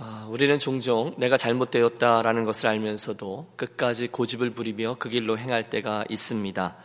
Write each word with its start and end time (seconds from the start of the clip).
아, 0.00 0.28
우리는 0.30 0.60
종종 0.60 1.12
내가 1.16 1.36
잘못되었다라는 1.36 2.44
것을 2.44 2.68
알면서도 2.68 3.54
끝까지 3.56 4.06
고집을 4.06 4.50
부리며 4.50 4.94
그 5.00 5.08
길로 5.08 5.36
행할 5.36 5.68
때가 5.68 6.04
있습니다. 6.08 6.76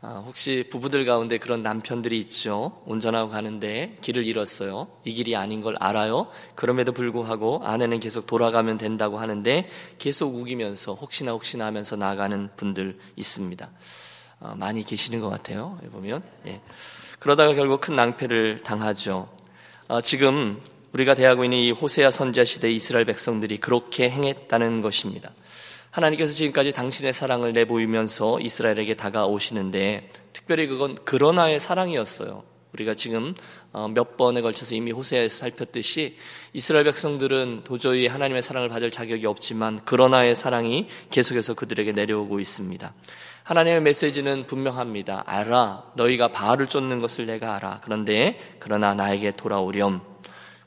아, 0.00 0.22
혹시 0.24 0.66
부부들 0.70 1.04
가운데 1.04 1.36
그런 1.36 1.62
남편들이 1.62 2.18
있죠. 2.20 2.80
운전하고 2.86 3.30
가는데 3.30 3.98
길을 4.00 4.24
잃었어요. 4.24 4.88
이 5.04 5.12
길이 5.12 5.36
아닌 5.36 5.60
걸 5.60 5.76
알아요. 5.80 6.28
그럼에도 6.54 6.92
불구하고 6.92 7.60
아내는 7.62 8.00
계속 8.00 8.26
돌아가면 8.26 8.78
된다고 8.78 9.18
하는데 9.18 9.68
계속 9.98 10.34
우기면서 10.34 10.94
혹시나 10.94 11.32
혹시나 11.32 11.66
하면서 11.66 11.94
나가는 11.96 12.48
분들 12.56 12.98
있습니다. 13.16 13.70
아, 14.40 14.54
많이 14.54 14.82
계시는 14.82 15.20
것 15.20 15.28
같아요. 15.28 15.78
보면. 15.92 16.22
예. 16.46 16.62
그러다가 17.18 17.54
결국 17.54 17.82
큰 17.82 17.96
낭패를 17.96 18.62
당하죠. 18.62 19.28
지금 20.02 20.58
우리가 20.92 21.14
대하고 21.14 21.44
있는 21.44 21.58
이 21.58 21.70
호세아 21.70 22.10
선자 22.10 22.44
시대 22.44 22.70
이스라엘 22.70 23.04
백성들이 23.04 23.58
그렇게 23.58 24.08
행했다는 24.08 24.80
것입니다. 24.82 25.32
하나님께서 25.90 26.32
지금까지 26.32 26.72
당신의 26.72 27.12
사랑을 27.12 27.52
내보이면서 27.52 28.40
이스라엘에게 28.40 28.94
다가오시는데 28.94 30.08
특별히 30.32 30.66
그건 30.66 30.94
그러나의 31.04 31.58
사랑이었어요. 31.58 32.44
우리가 32.74 32.94
지금 32.94 33.34
어, 33.72 33.88
몇 33.88 34.16
번에 34.16 34.42
걸쳐서 34.42 34.74
이미 34.74 34.92
호세아에서 34.92 35.34
살폈듯이 35.34 36.16
이스라엘 36.52 36.84
백성들은 36.84 37.62
도저히 37.64 38.06
하나님의 38.06 38.42
사랑을 38.42 38.68
받을 38.68 38.90
자격이 38.90 39.24
없지만 39.26 39.82
그러나의 39.84 40.34
사랑이 40.34 40.86
계속해서 41.10 41.54
그들에게 41.54 41.92
내려오고 41.92 42.40
있습니다. 42.40 42.92
하나님의 43.44 43.80
메시지는 43.82 44.46
분명합니다. 44.46 45.22
알아. 45.26 45.92
너희가 45.94 46.28
바알을 46.28 46.66
쫓는 46.66 47.00
것을 47.00 47.26
내가 47.26 47.56
알아. 47.56 47.78
그런데 47.82 48.38
그러나 48.58 48.92
나에게 48.94 49.30
돌아오렴. 49.30 50.00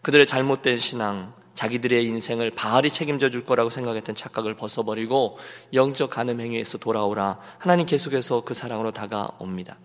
그들의 0.02 0.26
잘못된 0.26 0.78
신앙, 0.78 1.34
자기들의 1.56 2.06
인생을 2.06 2.52
바알이 2.52 2.90
책임져 2.90 3.30
줄 3.30 3.44
거라고 3.44 3.70
생각했던 3.70 4.16
착각을 4.16 4.56
벗어버리고 4.56 5.38
영적 5.74 6.10
가늠 6.10 6.40
행위에서 6.40 6.78
돌아오라. 6.78 7.38
하나님 7.58 7.86
계속해서 7.86 8.42
그 8.42 8.54
사랑으로 8.54 8.92
다가옵니다. 8.92 9.78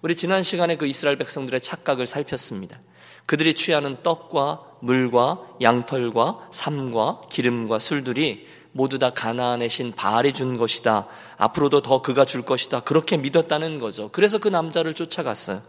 우리 0.00 0.16
지난 0.16 0.42
시간에 0.42 0.76
그 0.76 0.86
이스라엘 0.86 1.18
백성들의 1.18 1.60
착각을 1.60 2.06
살폈습니다. 2.06 2.80
그들이 3.26 3.52
취하는 3.52 4.02
떡과 4.02 4.78
물과 4.80 5.40
양털과 5.60 6.48
삶과 6.50 7.20
기름과 7.28 7.78
술들이 7.78 8.46
모두 8.72 8.98
다 8.98 9.10
가나안의 9.10 9.68
신 9.68 9.92
바알이 9.92 10.32
준 10.32 10.56
것이다. 10.56 11.06
앞으로도 11.36 11.82
더 11.82 12.00
그가 12.00 12.24
줄 12.24 12.42
것이다. 12.42 12.80
그렇게 12.80 13.18
믿었다는 13.18 13.78
거죠. 13.78 14.08
그래서 14.10 14.38
그 14.38 14.48
남자를 14.48 14.94
쫓아갔어요. 14.94 15.60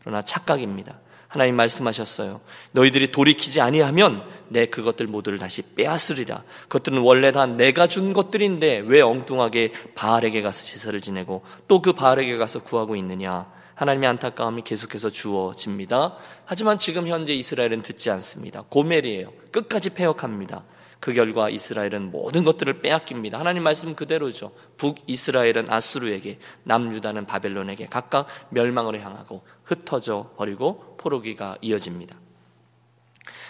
그러나 0.00 0.22
착각입니다. 0.22 0.98
하나님 1.34 1.56
말씀하셨어요. 1.56 2.40
너희들이 2.72 3.10
돌이키지 3.10 3.60
아니하면 3.60 4.22
내 4.48 4.66
그것들 4.66 5.08
모두를 5.08 5.40
다시 5.40 5.62
빼앗으리라. 5.74 6.44
그것들은 6.62 6.98
원래 6.98 7.32
다 7.32 7.44
내가 7.44 7.88
준 7.88 8.12
것들인데 8.12 8.84
왜 8.86 9.00
엉뚱하게 9.00 9.72
바알에게 9.96 10.42
가서 10.42 10.64
제사를 10.64 10.98
지내고 11.00 11.42
또 11.66 11.82
그 11.82 11.92
바알에게 11.92 12.38
가서 12.38 12.62
구하고 12.62 12.94
있느냐. 12.96 13.50
하나님의 13.74 14.08
안타까움이 14.10 14.62
계속해서 14.62 15.10
주어집니다. 15.10 16.14
하지만 16.44 16.78
지금 16.78 17.08
현재 17.08 17.34
이스라엘은 17.34 17.82
듣지 17.82 18.10
않습니다. 18.10 18.62
고멜이에요. 18.68 19.32
끝까지 19.50 19.90
폐역합니다. 19.90 20.62
그 21.00 21.12
결과 21.12 21.50
이스라엘은 21.50 22.10
모든 22.10 22.44
것들을 22.44 22.80
빼앗깁니다. 22.80 23.38
하나님 23.38 23.62
말씀 23.64 23.94
그대로죠. 23.94 24.52
북 24.78 24.96
이스라엘은 25.06 25.66
아수르에게, 25.68 26.38
남 26.62 26.90
유다는 26.94 27.26
바벨론에게 27.26 27.88
각각 27.90 28.26
멸망으로 28.48 28.98
향하고 28.98 29.42
흩어져 29.64 30.30
버리고 30.36 30.96
포로기가 30.98 31.58
이어집니다. 31.60 32.16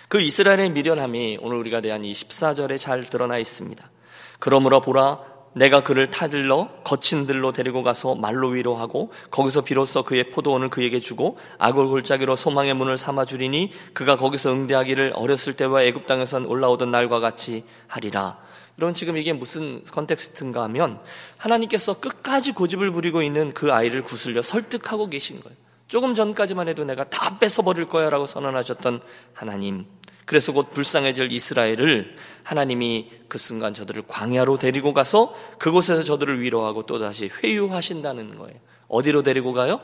그 0.08 0.20
이스라엘의 0.20 0.70
미련함이 0.70 1.38
오늘 1.40 1.58
우리가 1.58 1.80
대한 1.80 2.04
이 2.04 2.12
14절에 2.12 2.78
잘 2.78 3.04
드러나 3.04 3.38
있습니다. 3.38 3.90
그러므로 4.38 4.80
보라 4.80 5.34
내가 5.54 5.82
그를 5.82 6.10
타일러 6.10 6.68
거친 6.82 7.26
들로 7.26 7.52
데리고 7.52 7.82
가서 7.82 8.14
말로 8.14 8.48
위로하고 8.48 9.12
거기서 9.30 9.62
비로소 9.62 10.02
그의 10.02 10.30
포도원을 10.30 10.68
그에게 10.68 10.98
주고 10.98 11.38
아골 11.58 11.86
골짜기로 11.86 12.36
소망의 12.36 12.74
문을 12.74 12.96
삼아 12.96 13.24
주리니 13.24 13.72
그가 13.92 14.16
거기서 14.16 14.52
응대하기를 14.52 15.12
어렸을 15.14 15.54
때와 15.54 15.84
애굽 15.84 16.06
땅에서 16.06 16.42
올라오던 16.44 16.90
날과 16.90 17.20
같이 17.20 17.64
하리라. 17.86 18.38
여러분 18.78 18.94
지금 18.94 19.16
이게 19.16 19.32
무슨 19.32 19.84
context인가 19.84 20.62
하면 20.64 21.00
하나님께서 21.36 22.00
끝까지 22.00 22.52
고집을 22.52 22.90
부리고 22.90 23.22
있는 23.22 23.54
그 23.54 23.72
아이를 23.72 24.02
구슬려 24.02 24.42
설득하고 24.42 25.08
계신 25.08 25.40
거예요. 25.40 25.63
조금 25.94 26.12
전까지만 26.12 26.66
해도 26.66 26.82
내가 26.82 27.04
다 27.04 27.38
뺏어버릴 27.38 27.86
거야 27.86 28.10
라고 28.10 28.26
선언하셨던 28.26 29.00
하나님. 29.32 29.86
그래서 30.24 30.52
곧 30.52 30.72
불쌍해질 30.72 31.30
이스라엘을 31.30 32.16
하나님이 32.42 33.12
그 33.28 33.38
순간 33.38 33.72
저들을 33.74 34.02
광야로 34.08 34.58
데리고 34.58 34.92
가서 34.92 35.36
그곳에서 35.60 36.02
저들을 36.02 36.40
위로하고 36.40 36.84
또다시 36.84 37.30
회유하신다는 37.40 38.34
거예요. 38.34 38.58
어디로 38.88 39.22
데리고 39.22 39.52
가요? 39.52 39.80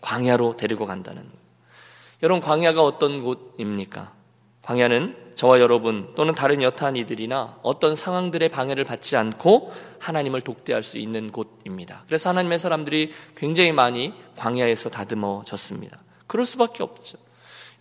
광야로 0.00 0.56
데리고 0.56 0.86
간다는 0.86 1.24
거예요. 1.24 1.38
여러분, 2.22 2.40
광야가 2.40 2.82
어떤 2.82 3.22
곳입니까? 3.22 4.14
광야는 4.66 5.14
저와 5.36 5.60
여러분 5.60 6.08
또는 6.16 6.34
다른 6.34 6.60
여타한 6.60 6.96
이들이나 6.96 7.58
어떤 7.62 7.94
상황들의 7.94 8.48
방해를 8.48 8.84
받지 8.84 9.16
않고 9.16 9.72
하나님을 10.00 10.40
독대할 10.40 10.82
수 10.82 10.98
있는 10.98 11.30
곳입니다. 11.30 12.02
그래서 12.06 12.30
하나님의 12.30 12.58
사람들이 12.58 13.12
굉장히 13.36 13.70
많이 13.70 14.12
광야에서 14.36 14.90
다듬어졌습니다. 14.90 15.98
그럴 16.26 16.44
수밖에 16.44 16.82
없죠. 16.82 17.18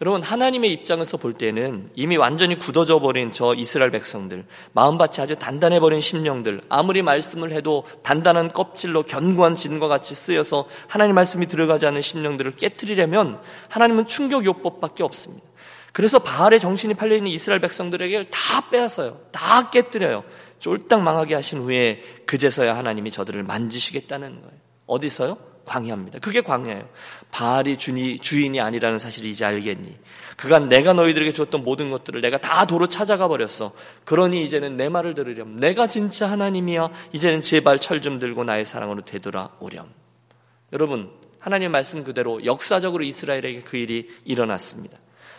여러분 0.01 0.22
하나님의 0.22 0.72
입장에서 0.73 1.18
볼 1.18 1.34
때는 1.34 1.90
이미 1.96 2.18
완전히 2.18 2.59
굳어져 2.59 3.00
버린 3.00 3.31
저 3.31 3.56
이스라엘 3.56 3.91
백성들 3.91 4.46
마음밭이 4.73 5.22
아주 5.22 5.38
단단해 5.38 5.79
버린 5.79 6.02
심령들 6.02 6.62
아무리 6.67 7.02
말씀을 7.02 7.52
해도 7.53 7.85
단단한 8.03 8.52
껍질로 8.52 9.03
견고한 9.03 9.56
진과 9.56 9.88
같이 9.88 10.13
쓰여서 10.13 10.67
하나님 10.88 11.16
말씀이 11.16 11.47
들어가지 11.47 11.88
않는 11.88 12.02
심령들을 12.02 12.52
깨뜨리려면 12.52 13.40
하나님은 13.69 14.06
충격 14.06 14.46
요법밖에 14.46 15.02
없습니다. 15.02 15.55
그래서 15.96 16.20
바알의 16.20 16.60
정신이 16.60 16.96
팔려있는 16.96 17.32
이스라엘 17.32 17.62
백성들에게 17.62 18.28
다 18.30 18.70
빼앗아요. 18.70 19.18
다 19.32 19.70
깨뜨려요. 19.70 20.26
쫄딱 20.60 21.02
망하게 21.02 21.36
하신 21.36 21.60
후에 21.60 22.04
그제서야 22.26 22.76
하나님이 22.76 23.12
저들을 23.12 23.44
만지시겠다는 23.44 24.42
거예요. 24.42 24.58
어디서요? 24.88 25.38
광야입니다. 25.64 26.20
그게 26.20 26.42
광야예요. 26.42 26.90
바알이 27.32 27.78
주니, 27.78 28.20
주인이 28.20 28.60
아니라는 28.60 28.98
사실을 29.00 29.30
이제 29.30 29.46
알겠니? 29.46 29.98
그간 30.36 30.68
내가 30.68 30.92
너희들에게 30.92 31.32
줬던 31.32 31.64
모든 31.64 31.92
것들을 31.92 32.20
내가 32.20 32.40
다 32.40 32.66
도로 32.66 32.88
찾아가 32.88 33.30
버렸어. 33.30 33.72
그러니 34.04 34.44
이제는 34.44 34.76
내 34.76 34.90
말을 34.90 35.14
들으렴. 35.14 35.56
내가 35.56 35.88
진짜 35.88 36.30
하나님이야. 36.30 36.90
이제는 37.14 37.40
제발 37.40 37.80
철 37.80 38.02
좀 38.02 38.20
들고 38.20 38.44
나의 38.44 38.66
사랑으로 38.66 39.06
되돌아오렴. 39.06 39.88
여러분, 40.74 41.10
하나님 41.40 41.72
말씀 41.72 42.04
그대로 42.04 42.44
역사적으로 42.44 43.06
이스라엘에게 43.06 43.62
그 43.62 43.78
일이 43.78 44.10
일어났습니다. 44.26 44.98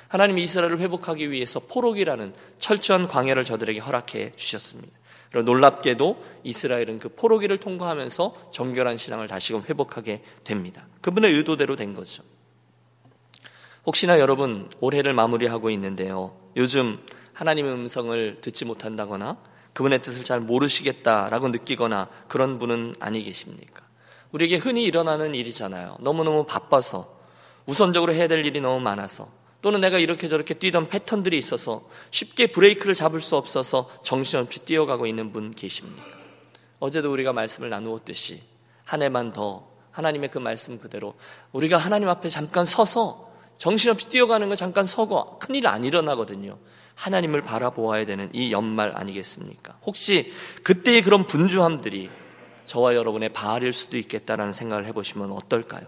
하나님이 0.09 0.43
이스라엘을 0.45 0.79
회복하기 0.81 1.31
위해서 1.31 1.61
포로기라는 1.61 2.35
철저한 2.59 3.09
광야를 3.09 3.45
저들에게 3.45 3.81
허락해 3.81 4.33
주셨습니다. 4.37 4.97
그리고 5.31 5.45
놀랍게도 5.45 6.25
이스라엘은 6.45 6.99
그 6.99 7.09
포로기를 7.11 7.59
통과하면서 7.59 8.51
정결한 8.53 8.97
신앙을 8.97 9.29
다시금 9.29 9.65
회복하게 9.69 10.23
됩니다. 10.45 10.87
그분의 11.01 11.33
의도대로 11.35 11.77
된 11.77 11.95
거죠. 11.95 12.23
혹시나 13.85 14.19
여러분 14.19 14.71
올해를 14.81 15.15
마무리하고 15.15 15.71
있는데요. 15.71 16.37
요즘 16.57 16.99
하나님의 17.35 17.73
음성을 17.73 18.41
듣지 18.41 18.65
못한다거나 18.65 19.37
그분의 19.75 20.01
뜻을 20.03 20.25
잘 20.25 20.41
모르시겠다라고 20.41 21.49
느끼거나 21.49 22.09
그런 22.29 22.59
분은 22.59 22.95
아니 22.99 23.23
계십니까? 23.23 23.85
우리에게 24.33 24.57
흔히 24.57 24.85
일어나는 24.85 25.35
일이잖아요. 25.35 25.99
너무너무 26.01 26.47
바빠서 26.47 27.15
우선적으로 27.67 28.15
해야 28.15 28.27
될 28.27 28.45
일이 28.45 28.61
너무 28.61 28.81
많아서 28.81 29.29
또는 29.63 29.81
내가 29.81 29.99
이렇게 29.99 30.29
저렇게 30.29 30.55
뛰던 30.55 30.89
패턴들이 30.89 31.37
있어서 31.39 31.89
쉽게 32.11 32.49
브레이크를 32.49 32.95
잡을 32.95 33.21
수 33.21 33.37
없어서 33.37 33.91
정신없이 34.03 34.61
뛰어가고 34.61 35.07
있는 35.07 35.33
분 35.33 35.55
계십니까? 35.55 36.07
어제도 36.79 37.13
우리가 37.13 37.33
말씀을 37.33 37.71
나누었듯이 37.71 38.43
한 38.85 39.03
해만 39.03 39.33
더 39.33 39.69
하나님의 39.91 40.31
그 40.31 40.39
말씀 40.39 40.79
그대로 40.79 41.15
우리가 41.53 41.79
하나님 41.79 42.09
앞에 42.09 42.29
잠깐 42.29 42.65
서서 42.65 43.33
정신없이 43.57 44.09
뛰어가는 44.11 44.49
거 44.49 44.55
잠깐 44.55 44.85
서고 44.85 45.39
큰일 45.39 45.67
안 45.67 45.85
일어나거든요. 45.85 46.59
하나님을 46.95 47.43
바라보아야 47.43 48.05
되는 48.05 48.29
이 48.33 48.53
연말 48.53 48.93
아니겠습니까? 48.95 49.79
혹시 49.87 50.33
그때의 50.63 51.03
그런 51.03 51.27
분주함들이 51.27 52.11
저와 52.65 52.95
여러분의 52.95 53.31
바알일 53.31 53.73
수도 53.73 53.97
있겠다라는 53.97 54.53
생각을 54.53 54.87
해보시면 54.87 55.33
어떨까요? 55.33 55.87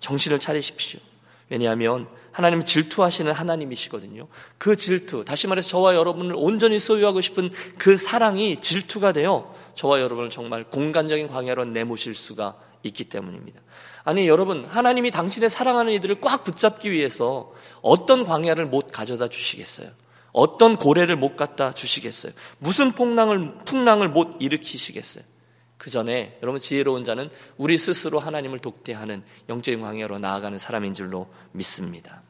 정신을 0.00 0.40
차리십시오. 0.40 1.00
왜냐하면 1.48 2.08
하나님 2.30 2.62
질투하시는 2.62 3.32
하나님이시거든요. 3.32 4.28
그 4.58 4.76
질투, 4.76 5.24
다시 5.24 5.48
말해서 5.48 5.68
저와 5.70 5.94
여러분을 5.94 6.34
온전히 6.36 6.78
소유하고 6.78 7.20
싶은 7.20 7.48
그 7.78 7.96
사랑이 7.96 8.60
질투가 8.60 9.12
되어 9.12 9.54
저와 9.74 10.00
여러분을 10.00 10.30
정말 10.30 10.64
공간적인 10.64 11.28
광야로 11.28 11.64
내모실 11.64 12.14
수가 12.14 12.56
있기 12.82 13.04
때문입니다. 13.04 13.60
아니, 14.04 14.28
여러분, 14.28 14.64
하나님이 14.64 15.10
당신의 15.10 15.50
사랑하는 15.50 15.92
이들을 15.94 16.20
꽉 16.20 16.44
붙잡기 16.44 16.90
위해서 16.90 17.52
어떤 17.82 18.24
광야를 18.24 18.66
못 18.66 18.88
가져다 18.92 19.28
주시겠어요? 19.28 19.88
어떤 20.32 20.76
고래를 20.76 21.16
못 21.16 21.36
갖다 21.36 21.72
주시겠어요? 21.72 22.32
무슨 22.58 22.92
풍랑을, 22.92 23.54
풍랑을 23.64 24.08
못 24.08 24.36
일으키시겠어요? 24.38 25.24
그 25.78 25.90
전에 25.90 26.38
여러분 26.42 26.60
지혜로운 26.60 27.04
자는 27.04 27.30
우리 27.56 27.78
스스로 27.78 28.18
하나님을 28.18 28.58
독대하는 28.58 29.22
영적인 29.48 29.80
광야로 29.80 30.18
나아가는 30.18 30.58
사람인 30.58 30.92
줄로 30.92 31.28
믿습니다. 31.52 32.20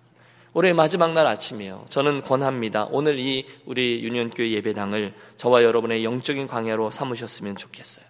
올해 0.55 0.73
마지막 0.73 1.13
날 1.13 1.27
아침이에요. 1.27 1.87
저는 1.89 2.23
권합니다. 2.23 2.89
오늘 2.91 3.19
이 3.19 3.47
우리 3.65 4.03
유년교회 4.03 4.51
예배당을 4.53 5.15
저와 5.37 5.63
여러분의 5.63 6.05
영적인 6.05 6.47
광야로 6.47 6.91
삼으셨으면 6.91 7.57
좋겠어요. 7.57 8.05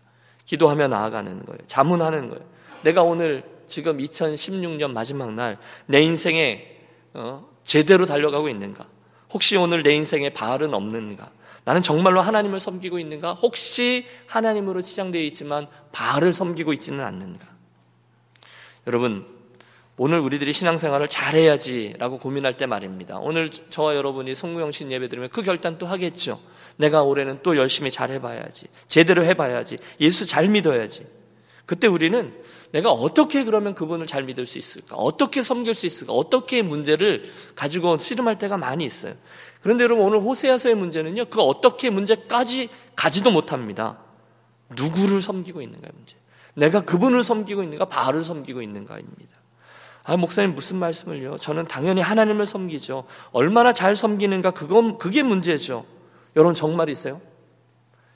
기도하며 0.45 0.89
나아가는 0.89 1.45
거예요. 1.45 1.59
자문하는 1.67 2.31
거예요. 2.31 2.45
내가 2.83 3.03
오늘 3.03 3.43
지금 3.67 3.99
2016년 3.99 4.93
마지막 4.93 5.33
날 5.33 5.59
내 5.87 6.01
인생에 6.01 6.65
어, 7.15 7.49
제대로 7.63 8.07
달려가고 8.07 8.49
있는가? 8.49 8.87
혹시 9.33 9.57
오늘 9.57 9.83
내 9.83 9.95
인생에 9.95 10.31
바알은 10.31 10.73
없는가? 10.75 11.31
나는 11.69 11.83
정말로 11.83 12.23
하나님을 12.23 12.61
섬기고 12.61 12.99
있는가? 12.99 13.35
혹시 13.35 14.07
하나님으로 14.27 14.81
치장되어 14.81 15.21
있지만 15.25 15.67
바알을 15.93 16.33
섬기고 16.33 16.73
있지는 16.73 17.05
않는가? 17.05 17.47
여러분, 18.87 19.27
오늘 19.99 20.19
우리들이 20.19 20.55
신앙생활을 20.55 21.09
잘해야지라고 21.09 22.21
고민할 22.21 22.55
때 22.55 22.65
말입니다. 22.65 23.19
오늘 23.19 23.51
저와 23.51 23.97
여러분이 23.97 24.35
송구영신 24.35 24.91
예배 24.93 25.09
드리면 25.09 25.29
그 25.29 25.43
결단 25.43 25.77
또 25.77 25.87
하겠죠. 25.87 26.41
내가 26.77 27.03
올해는 27.03 27.41
또 27.43 27.55
열심히 27.59 27.91
잘 27.91 28.11
해봐야지. 28.13 28.69
제대로 28.87 29.23
해봐야지. 29.23 29.77
예수 30.01 30.25
잘 30.25 30.49
믿어야지. 30.49 31.07
그때 31.67 31.87
우리는 31.87 32.33
내가 32.73 32.91
어떻게 32.91 33.45
그러면 33.45 33.75
그분을 33.75 34.07
잘 34.07 34.23
믿을 34.23 34.47
수 34.47 34.57
있을까? 34.57 34.97
어떻게 34.97 35.43
섬길 35.43 35.75
수 35.75 35.85
있을까? 35.85 36.15
어떻게 36.15 36.63
문제를 36.63 37.31
가지고 37.55 37.99
씨름할 37.99 38.39
때가 38.39 38.57
많이 38.57 38.87
있어요. 38.87 39.15
그런데 39.61 39.85
여러분 39.85 40.05
오늘 40.05 40.21
호세아서의 40.21 40.75
문제는요. 40.75 41.27
그 41.27 41.41
어떻게 41.41 41.91
문제까지 41.91 42.69
가지도 42.95 43.31
못합니다. 43.31 43.99
누구를 44.77 45.21
섬기고 45.21 45.63
있는가 45.63 45.89
문제. 45.95 46.17
내가 46.55 46.81
그분을 46.81 47.25
섬기고 47.25 47.63
있는가, 47.63 47.85
바알을 47.85 48.23
섬기고 48.23 48.63
있는가입니다. 48.63 49.37
아, 50.05 50.17
목사님 50.17 50.55
무슨 50.55 50.77
말씀을요? 50.77 51.39
저는 51.39 51.67
당연히 51.67 52.01
하나님을 52.01 52.47
섬기죠. 52.47 53.05
얼마나 53.31 53.73
잘 53.73 53.95
섬기는가, 53.95 54.53
그건, 54.53 54.99
그게 54.99 55.23
문제죠. 55.23 55.85
여러분 56.35 56.55
정말이세요? 56.55 57.21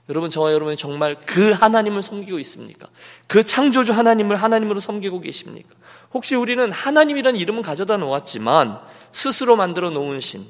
여러분 0.08 0.30
저와 0.30 0.52
여러분이 0.52 0.76
정말 0.76 1.16
그 1.26 1.52
하나님을 1.52 2.02
섬기고 2.02 2.38
있습니까? 2.40 2.88
그 3.28 3.44
창조주 3.44 3.92
하나님을 3.92 4.36
하나님으로 4.36 4.80
섬기고 4.80 5.20
계십니까? 5.20 5.74
혹시 6.12 6.34
우리는 6.34 6.70
하나님이라는 6.72 7.38
이름은 7.38 7.62
가져다 7.62 7.96
놓았지만 7.98 8.80
스스로 9.12 9.54
만들어 9.54 9.90
놓은 9.90 10.20
신, 10.20 10.46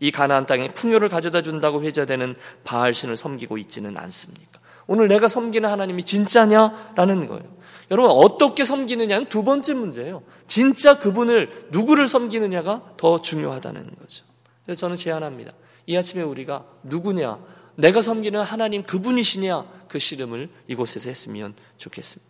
이 0.00 0.10
가나안 0.10 0.46
땅에 0.46 0.72
풍요를 0.72 1.08
가져다 1.08 1.42
준다고 1.42 1.82
회자되는 1.82 2.34
바알 2.64 2.94
신을 2.94 3.16
섬기고 3.16 3.58
있지는 3.58 3.96
않습니까? 3.96 4.60
오늘 4.86 5.08
내가 5.08 5.28
섬기는 5.28 5.68
하나님이 5.68 6.02
진짜냐라는 6.02 7.26
거예요. 7.28 7.60
여러분 7.90 8.10
어떻게 8.10 8.64
섬기느냐는 8.64 9.26
두 9.26 9.44
번째 9.44 9.74
문제예요. 9.74 10.22
진짜 10.46 10.98
그분을 10.98 11.68
누구를 11.70 12.08
섬기느냐가 12.08 12.94
더 12.96 13.20
중요하다는 13.20 13.90
거죠. 14.00 14.24
그래서 14.64 14.80
저는 14.80 14.96
제안합니다. 14.96 15.52
이 15.86 15.96
아침에 15.96 16.22
우리가 16.22 16.64
누구냐 16.82 17.38
내가 17.76 18.02
섬기는 18.02 18.40
하나님 18.42 18.82
그분이시냐 18.82 19.64
그 19.88 19.98
씨름을 19.98 20.48
이곳에서 20.66 21.08
했으면 21.08 21.54
좋겠습니다. 21.76 22.29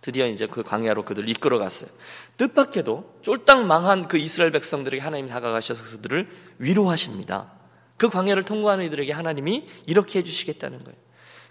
드디어 0.00 0.26
이제 0.26 0.46
그 0.46 0.62
광야로 0.62 1.04
그들 1.04 1.28
이끌어 1.28 1.58
갔어요. 1.58 1.90
뜻밖에도 2.36 3.12
쫄딱 3.22 3.66
망한 3.66 4.08
그 4.08 4.16
이스라엘 4.16 4.50
백성들에게 4.52 5.02
하나님이 5.02 5.28
다가가셔서 5.28 5.96
그들을 5.96 6.28
위로하십니다. 6.58 7.52
그 7.96 8.08
광야를 8.08 8.44
통과하는 8.44 8.86
이들에게 8.86 9.12
하나님이 9.12 9.68
이렇게 9.86 10.20
해주시겠다는 10.20 10.84
거예요. 10.84 10.98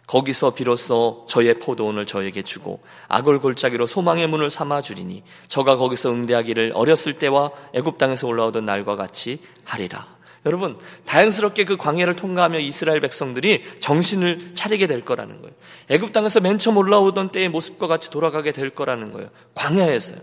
거기서 0.08 0.56
비로소 0.56 1.24
저의 1.30 1.60
포도원을 1.60 2.08
저에게 2.08 2.42
주고 2.42 2.82
악을 3.10 3.40
골짜기로 3.40 3.86
소망의 3.86 4.26
문을 4.28 4.50
삼아 4.50 4.82
주리니 4.82 5.22
저가 5.48 5.76
거기서 5.76 6.10
응대하기를 6.10 6.72
어렸을 6.74 7.14
때와 7.14 7.52
애굽 7.76 8.00
땅에서 8.00 8.28
올라오던 8.28 8.66
날과 8.66 8.96
같이 8.96 9.40
하리라. 9.64 10.19
여러분, 10.46 10.80
다행스럽게 11.06 11.66
그 11.66 11.76
광야를 11.78 12.16
통과하며 12.16 12.60
이스라엘 12.60 13.02
백성들이 13.02 13.64
정신을 13.80 14.52
차리게 14.54 14.88
될 14.88 15.04
거라는 15.04 15.42
거예요. 15.42 15.54
애굽 15.90 16.14
땅에서 16.14 16.40
맨 16.40 16.58
처음 16.58 16.78
올라오던 16.78 17.32
때의 17.32 17.50
모습과 17.50 17.88
같이 17.88 18.10
돌아가게 18.10 18.52
될 18.52 18.70
거라는 18.70 19.12
거예요. 19.12 19.30
광야에서요. 19.54 20.20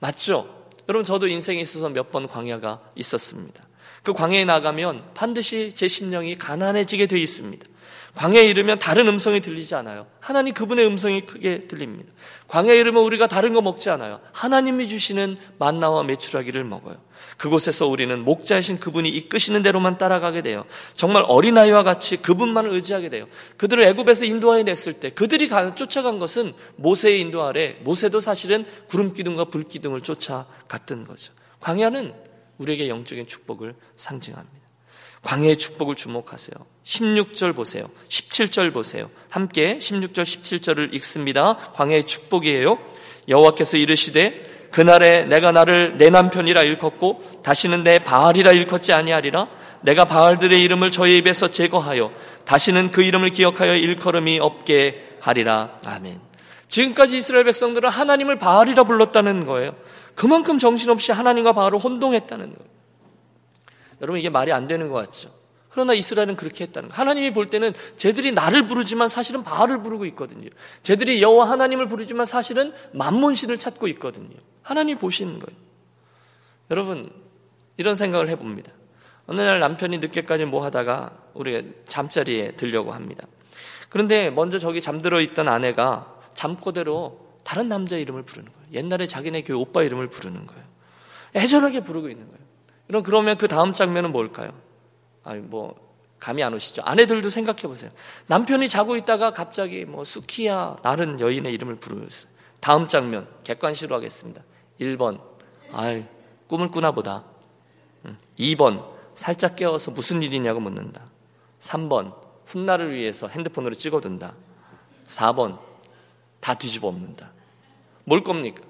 맞죠? 0.00 0.48
여러분, 0.88 1.04
저도 1.04 1.28
인생에 1.28 1.60
있어서 1.60 1.88
몇 1.88 2.10
번 2.10 2.28
광야가 2.28 2.80
있었습니다. 2.96 3.64
그 4.02 4.12
광야에 4.12 4.44
나가면 4.44 5.14
반드시 5.14 5.72
제 5.74 5.88
심령이 5.88 6.36
가난해지게 6.36 7.06
되어 7.06 7.18
있습니다. 7.18 7.66
광야에 8.14 8.44
이르면 8.44 8.78
다른 8.78 9.08
음성이 9.08 9.40
들리지 9.40 9.74
않아요. 9.74 10.06
하나님 10.20 10.54
그분의 10.54 10.86
음성이 10.86 11.20
크게 11.22 11.66
들립니다. 11.66 12.12
광야에 12.46 12.78
이르면 12.78 13.02
우리가 13.02 13.26
다른 13.26 13.52
거 13.52 13.60
먹지 13.60 13.90
않아요. 13.90 14.20
하나님이 14.32 14.86
주시는 14.86 15.36
만나와 15.58 16.04
메추라기를 16.04 16.62
먹어요. 16.64 16.96
그곳에서 17.38 17.88
우리는 17.88 18.24
목자이신 18.24 18.78
그분이 18.78 19.08
이끄시는 19.08 19.64
대로만 19.64 19.98
따라가게 19.98 20.42
돼요. 20.42 20.64
정말 20.94 21.24
어린아이와 21.26 21.82
같이 21.82 22.16
그분만을 22.18 22.70
의지하게 22.70 23.08
돼요. 23.08 23.26
그들을 23.56 23.82
애굽에서 23.82 24.24
인도하여 24.24 24.62
냈을 24.62 24.92
때 24.94 25.10
그들이 25.10 25.48
쫓아간 25.74 26.20
것은 26.20 26.54
모세의 26.76 27.20
인도 27.20 27.44
아래 27.44 27.76
모세도 27.82 28.20
사실은 28.20 28.64
구름 28.88 29.12
기둥과 29.12 29.46
불 29.46 29.64
기둥을 29.64 30.02
쫓아갔던 30.02 31.04
거죠. 31.04 31.32
광야는 31.58 32.14
우리에게 32.58 32.88
영적인 32.88 33.26
축복을 33.26 33.74
상징합니다. 33.96 34.60
광야의 35.22 35.56
축복을 35.56 35.96
주목하세요. 35.96 36.73
16절 36.84 37.54
보세요. 37.54 37.88
17절 38.08 38.72
보세요. 38.72 39.10
함께 39.28 39.78
16절 39.78 40.22
17절을 40.22 40.94
읽습니다. 40.94 41.56
광야의 41.56 42.04
축복이에요. 42.04 42.78
여호와께서 43.28 43.78
이르시되 43.78 44.42
그날에 44.70 45.24
내가 45.24 45.52
나를 45.52 45.96
내 45.96 46.10
남편이라 46.10 46.62
일컫고 46.62 47.42
다시는 47.42 47.84
내 47.84 48.00
바알이라 48.00 48.52
일컫지 48.52 48.92
아니하리라 48.92 49.46
내가 49.82 50.04
바알들의 50.04 50.60
이름을 50.62 50.90
저의 50.90 51.18
입에서 51.18 51.50
제거하여 51.50 52.12
다시는 52.44 52.90
그 52.90 53.02
이름을 53.02 53.30
기억하여 53.30 53.76
일컬음이 53.76 54.40
없게 54.40 55.16
하리라 55.20 55.76
아멘. 55.84 56.20
지금까지 56.68 57.18
이스라엘 57.18 57.44
백성들은 57.44 57.88
하나님을 57.88 58.38
바알이라 58.38 58.84
불렀다는 58.84 59.46
거예요. 59.46 59.76
그만큼 60.16 60.58
정신없이 60.58 61.12
하나님과 61.12 61.52
바알을 61.52 61.78
혼동했다는 61.78 62.44
거예요. 62.46 62.70
여러분 64.02 64.18
이게 64.18 64.28
말이 64.28 64.52
안 64.52 64.66
되는 64.66 64.88
것 64.88 64.94
같죠? 64.94 65.30
그러나 65.74 65.92
이스라엘은 65.92 66.36
그렇게 66.36 66.62
했다는 66.62 66.88
거예요. 66.88 67.00
하나님이 67.00 67.32
볼 67.32 67.50
때는 67.50 67.72
쟤들이 67.96 68.30
나를 68.30 68.68
부르지만 68.68 69.08
사실은 69.08 69.42
바알을 69.42 69.82
부르고 69.82 70.06
있거든요. 70.06 70.48
쟤들이 70.84 71.20
여호와 71.20 71.50
하나님을 71.50 71.88
부르지만 71.88 72.26
사실은 72.26 72.72
만몬신을 72.92 73.58
찾고 73.58 73.88
있거든요. 73.88 74.36
하나님 74.62 74.98
보시는 74.98 75.40
거예요. 75.40 75.58
여러분, 76.70 77.10
이런 77.76 77.96
생각을 77.96 78.28
해봅니다. 78.28 78.70
어느 79.26 79.40
날 79.40 79.58
남편이 79.58 79.98
늦게까지 79.98 80.44
뭐 80.44 80.64
하다가 80.64 81.10
우리 81.34 81.72
잠자리에 81.88 82.52
들려고 82.52 82.92
합니다. 82.92 83.26
그런데 83.88 84.30
먼저 84.30 84.60
저기 84.60 84.80
잠들어 84.80 85.20
있던 85.20 85.48
아내가 85.48 86.06
잠꼬대로 86.34 87.18
다른 87.42 87.68
남자 87.68 87.96
이름을 87.96 88.22
부르는 88.22 88.48
거예요. 88.48 88.66
옛날에 88.74 89.08
자기네 89.08 89.42
교회 89.42 89.58
오빠 89.58 89.82
이름을 89.82 90.08
부르는 90.08 90.46
거예요. 90.46 90.62
애절하게 91.34 91.80
부르고 91.80 92.10
있는 92.10 92.26
거예요. 92.28 92.44
그럼 92.86 93.02
그러면 93.02 93.36
그 93.36 93.48
다음 93.48 93.72
장면은 93.72 94.12
뭘까요? 94.12 94.52
아니 95.24 95.40
뭐 95.40 95.74
감이 96.20 96.42
안 96.42 96.54
오시죠? 96.54 96.82
아내들도 96.84 97.28
생각해 97.30 97.62
보세요. 97.62 97.90
남편이 98.28 98.68
자고 98.68 98.96
있다가 98.96 99.32
갑자기 99.32 99.84
뭐 99.84 100.04
수키야 100.04 100.78
다른 100.82 101.20
여인의 101.20 101.52
이름을 101.52 101.76
부르셨어요. 101.76 102.32
다음 102.60 102.86
장면 102.86 103.28
객관식으로 103.44 103.96
하겠습니다. 103.96 104.42
1번, 104.80 105.20
아이, 105.72 106.06
꿈을 106.46 106.70
꾸나 106.70 106.92
보다. 106.92 107.24
2번, 108.38 108.86
살짝 109.14 109.56
깨워서 109.56 109.90
무슨 109.90 110.22
일이냐고 110.22 110.60
묻는다. 110.60 111.02
3번, 111.60 112.14
훗날을 112.46 112.94
위해서 112.94 113.28
핸드폰으로 113.28 113.74
찍어둔다. 113.74 114.34
4번, 115.06 115.58
다 116.40 116.54
뒤집어 116.54 116.88
엎는다. 116.88 117.32
뭘 118.04 118.22
겁니까? 118.22 118.62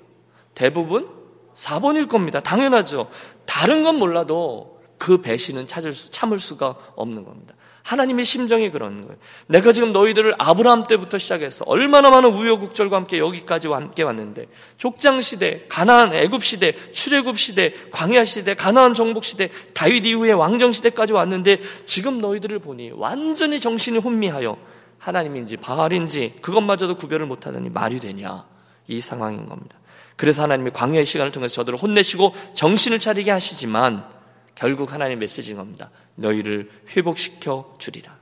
대부분 0.55 1.09
4번일 1.57 2.09
겁니다. 2.09 2.41
당연하죠. 2.41 3.11
다른 3.47 3.85
건 3.85 3.97
몰라도 3.99 4.74
그 5.05 5.21
배신은 5.21 5.67
찾을 5.67 5.93
수, 5.93 6.11
참을 6.11 6.39
수가 6.39 6.77
없는 6.97 7.27
겁니다. 7.27 7.55
하나님의 7.83 8.25
심정이 8.25 8.71
그런 8.71 9.03
거예요. 9.03 9.19
내가 9.49 9.71
지금 9.73 9.93
너희들을 9.93 10.35
아브라함 10.39 10.85
때부터 10.85 11.19
시작해서 11.19 11.63
얼마나 11.67 12.09
많은 12.09 12.33
우여곡절과 12.33 12.97
함께 12.97 13.19
여기까지 13.19 13.69
함께 13.69 14.03
왔는데 14.03 14.47
족장 14.79 15.21
시대, 15.21 15.67
가나안 15.69 16.15
애굽 16.15 16.43
시대, 16.43 16.73
출애굽 16.93 17.37
시대, 17.37 17.75
광야 17.91 18.25
시대, 18.25 18.55
가나안 18.55 18.95
정복 18.95 19.25
시대, 19.25 19.51
다윗 19.75 20.07
이후에 20.07 20.33
왕정 20.33 20.73
시대까지 20.73 21.13
왔는데 21.13 21.59
지금 21.85 22.17
너희들을 22.17 22.59
보니 22.61 22.93
완전히 22.95 23.61
정신이 23.61 23.99
혼미하여 23.99 24.57
하나님인지 24.97 25.59
바알인지 25.59 26.37
그것마저도 26.41 26.97
구별을 26.97 27.27
못하더니 27.27 27.69
말이 27.69 28.01
되냐 28.01 28.47
이 28.89 29.03
상황인 29.03 29.45
겁니다. 29.45 29.79
그래서 30.17 30.43
하나님이 30.45 30.71
광야의 30.71 31.05
시간을 31.05 31.31
통해서 31.31 31.57
저들을 31.57 31.79
혼내시고 31.79 32.35
정신을 32.55 33.01
차리게 33.01 33.31
하시지만 33.31 34.14
결국 34.55 34.93
하나님 34.93 35.19
메시지인 35.19 35.57
겁니다. 35.57 35.91
너희를 36.17 36.71
회복시켜 36.97 37.77
주리라. 37.79 38.17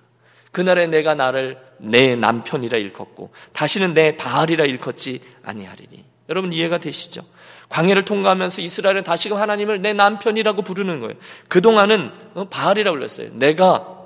그날에 0.51 0.87
내가 0.87 1.15
나를 1.15 1.59
내 1.79 2.15
남편이라 2.15 2.79
일컫고 2.79 3.33
다시는 3.53 3.95
내 3.95 4.17
바알이라 4.17 4.65
일컫지 4.67 5.21
아니하리니. 5.45 6.05
여러분 6.29 6.53
이해가 6.53 6.79
되시죠? 6.79 7.23
광해를 7.69 8.05
통과하면서 8.05 8.61
이스라엘은 8.63 9.03
다시금 9.03 9.39
하나님을 9.39 9.81
내 9.81 9.93
남편이라고 9.93 10.63
부르는 10.63 11.01
거예요. 11.01 11.15
그동안은 11.49 12.13
어, 12.35 12.45
바알이라고 12.49 12.97
불렀어요. 12.97 13.31
내가 13.33 13.99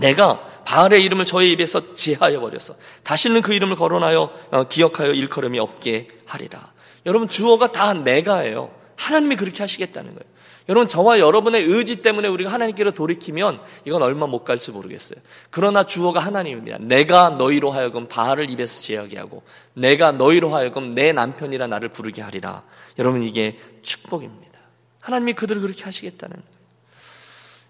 내가 0.00 0.40
바알의 0.66 1.02
이름을 1.02 1.24
저의 1.24 1.50
입에서 1.52 1.94
제하여 1.94 2.40
버렸어. 2.40 2.76
다시는 3.02 3.40
그 3.40 3.54
이름을 3.54 3.76
거론하여 3.76 4.32
어, 4.50 4.64
기억하여 4.64 5.12
일컬음이 5.12 5.58
없게 5.58 6.08
하리라. 6.26 6.72
여러분 7.06 7.26
주어가 7.26 7.72
다 7.72 7.94
내가예요. 7.94 8.70
하나님이 8.96 9.36
그렇게 9.36 9.62
하시겠다는 9.62 10.14
거예요. 10.14 10.37
여러분 10.68 10.86
저와 10.86 11.18
여러분의 11.18 11.64
의지 11.64 12.02
때문에 12.02 12.28
우리가 12.28 12.52
하나님께로 12.52 12.90
돌이키면 12.90 13.60
이건 13.86 14.02
얼마 14.02 14.26
못 14.26 14.44
갈지 14.44 14.70
모르겠어요. 14.70 15.18
그러나 15.50 15.84
주어가 15.84 16.20
하나님입니다. 16.20 16.76
내가 16.78 17.30
너희로 17.30 17.70
하여금 17.70 18.06
바알을 18.06 18.50
입에서 18.50 18.82
제하게 18.82 19.18
하고 19.18 19.42
내가 19.72 20.12
너희로 20.12 20.54
하여금 20.54 20.94
내 20.94 21.12
남편이라 21.12 21.68
나를 21.68 21.88
부르게 21.88 22.20
하리라. 22.20 22.64
여러분 22.98 23.22
이게 23.22 23.58
축복입니다. 23.82 24.58
하나님이 25.00 25.32
그들을 25.32 25.62
그렇게 25.62 25.84
하시겠다는 25.84 26.36
거예요. 26.36 26.58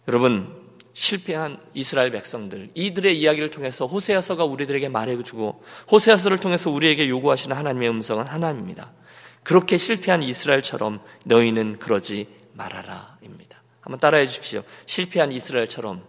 여러분 0.09 0.57
실패한 0.93 1.59
이스라엘 1.75 2.11
백성들 2.11 2.71
이들의 2.75 3.17
이야기를 3.17 3.53
통해서 3.53 3.87
호세아서가 3.87 4.45
우리들에게 4.45 4.89
말해주고 4.89 5.63
호세아서를 5.93 6.41
통해서 6.41 6.71
우리에게 6.71 7.09
요구하시는 7.09 7.57
하나님의 7.57 7.89
음성은 7.91 8.27
하나님입니다. 8.27 8.91
그렇게 9.45 9.77
실패한 9.77 10.25
이스라엘처럼 10.25 10.99
너희는 11.25 11.79
그러지 11.79 12.38
말아라입니다. 12.59 13.63
한번 13.81 14.01
따라해 14.01 14.27
주십시오. 14.27 14.63
실패한 14.85 15.33
이스라엘처럼 15.33 16.05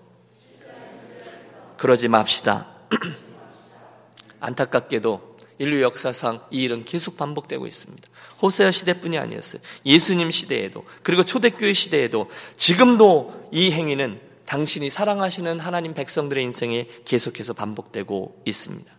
그러지 1.77 2.10
맙시다. 2.10 2.68
안타깝게도 4.41 5.38
인류 5.60 5.82
역사상 5.82 6.46
이 6.51 6.63
일은 6.63 6.86
계속 6.86 7.18
반복되고 7.18 7.68
있습니다. 7.68 8.10
호세아 8.41 8.72
시대뿐이 8.72 9.18
아니었어요. 9.18 9.62
예수님 9.86 10.32
시대에도 10.32 10.86
그리고 11.03 11.24
초대교회 11.24 11.74
시대에도 11.74 12.29
지금도 12.56 13.50
이 13.51 13.72
행위는 13.72 14.20
당신이 14.46 14.89
사랑하시는 14.89 15.60
하나님 15.60 15.94
백성들의 15.94 16.44
인생에 16.44 16.88
계속해서 17.06 17.53
반복되고 17.53 18.41
있습니다. 18.46 18.91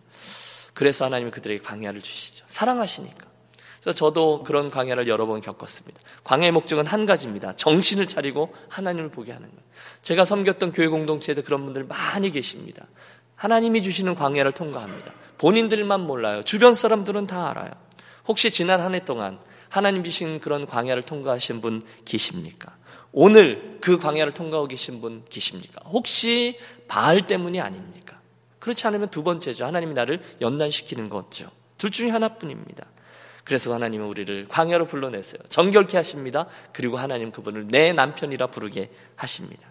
그래서 0.73 1.05
하나님이 1.05 1.31
그들에게 1.31 1.61
광야를 1.63 2.01
주시죠. 2.01 2.45
사랑하시니까. 2.47 3.30
그래서 3.81 3.97
저도 3.97 4.43
그런 4.43 4.69
광야를 4.69 5.07
여러 5.07 5.25
번 5.25 5.41
겪었습니다. 5.41 5.99
광야의 6.23 6.51
목적은 6.51 6.85
한 6.85 7.05
가지입니다. 7.05 7.53
정신을 7.53 8.07
차리고 8.07 8.53
하나님을 8.69 9.09
보게 9.09 9.31
하는 9.31 9.47
거예요. 9.49 9.63
제가 10.03 10.23
섬겼던 10.23 10.71
교회 10.71 10.87
공동체에도 10.87 11.41
그런 11.41 11.65
분들 11.65 11.85
많이 11.85 12.31
계십니다. 12.31 12.85
하나님이 13.35 13.81
주시는 13.81 14.13
광야를 14.13 14.51
통과합니다. 14.51 15.11
본인들만 15.39 16.01
몰라요. 16.01 16.43
주변 16.43 16.75
사람들은 16.75 17.25
다 17.25 17.49
알아요. 17.49 17.71
혹시 18.27 18.51
지난 18.51 18.81
한 18.81 18.93
해 18.93 19.03
동안 19.03 19.39
하나님 19.67 20.03
주신 20.03 20.39
그런 20.39 20.67
광야를 20.67 21.01
통과하신 21.01 21.61
분 21.61 21.81
계십니까? 22.05 22.75
오늘 23.13 23.79
그 23.81 23.97
광야를 23.97 24.31
통과하고 24.33 24.67
계신 24.67 25.01
분 25.01 25.23
계십니까? 25.27 25.81
혹시 25.85 26.59
바알 26.87 27.25
때문이 27.25 27.59
아닙니까? 27.59 28.19
그렇지 28.59 28.85
않으면 28.85 29.09
두 29.09 29.23
번째죠. 29.23 29.65
하나님이 29.65 29.95
나를 29.95 30.21
연단시키는 30.39 31.09
거죠. 31.09 31.49
둘 31.79 31.89
중에 31.89 32.11
하나뿐입니다. 32.11 32.85
그래서 33.43 33.73
하나님은 33.73 34.05
우리를 34.07 34.47
광야로 34.47 34.85
불러내세요. 34.85 35.41
정결케 35.49 35.97
하십니다. 35.97 36.45
그리고 36.73 36.97
하나님 36.97 37.31
그분을 37.31 37.67
내 37.67 37.93
남편이라 37.93 38.47
부르게 38.47 38.91
하십니다. 39.15 39.67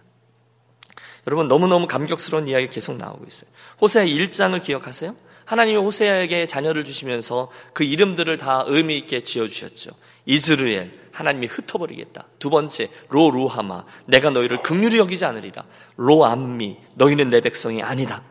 여러분 1.27 1.47
너무너무 1.47 1.87
감격스러운 1.87 2.47
이야기 2.47 2.67
계속 2.67 2.97
나오고 2.97 3.25
있어요. 3.27 3.49
호세아 3.79 4.05
1장을 4.05 4.61
기억하세요? 4.61 5.15
하나님이 5.45 5.77
호세아에게 5.77 6.45
자녀를 6.45 6.85
주시면서 6.85 7.51
그 7.73 7.83
이름들을 7.83 8.37
다 8.37 8.63
의미 8.67 8.97
있게 8.97 9.21
지어 9.21 9.47
주셨죠. 9.47 9.91
이스르엘 10.25 10.99
하나님이 11.11 11.47
흩어버리겠다. 11.47 12.25
두 12.39 12.49
번째 12.49 12.89
로루하마 13.09 13.83
내가 14.05 14.29
너희를 14.29 14.61
극률히 14.61 14.97
여기지 14.97 15.25
않으리라. 15.25 15.65
로암미 15.97 16.77
너희는 16.95 17.29
내 17.29 17.41
백성이 17.41 17.83
아니다. 17.83 18.23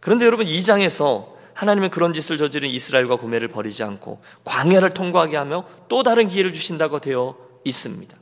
그런데 0.00 0.26
여러분 0.26 0.46
이 0.46 0.62
장에서 0.62 1.37
하나님은 1.58 1.90
그런 1.90 2.12
짓을 2.12 2.38
저지른 2.38 2.68
이스라엘과 2.68 3.16
고멜을 3.16 3.48
버리지 3.48 3.82
않고 3.82 4.20
광야를 4.44 4.90
통과하게 4.90 5.36
하며 5.36 5.64
또 5.88 6.04
다른 6.04 6.28
기회를 6.28 6.52
주신다고 6.52 7.00
되어 7.00 7.36
있습니다. 7.64 8.16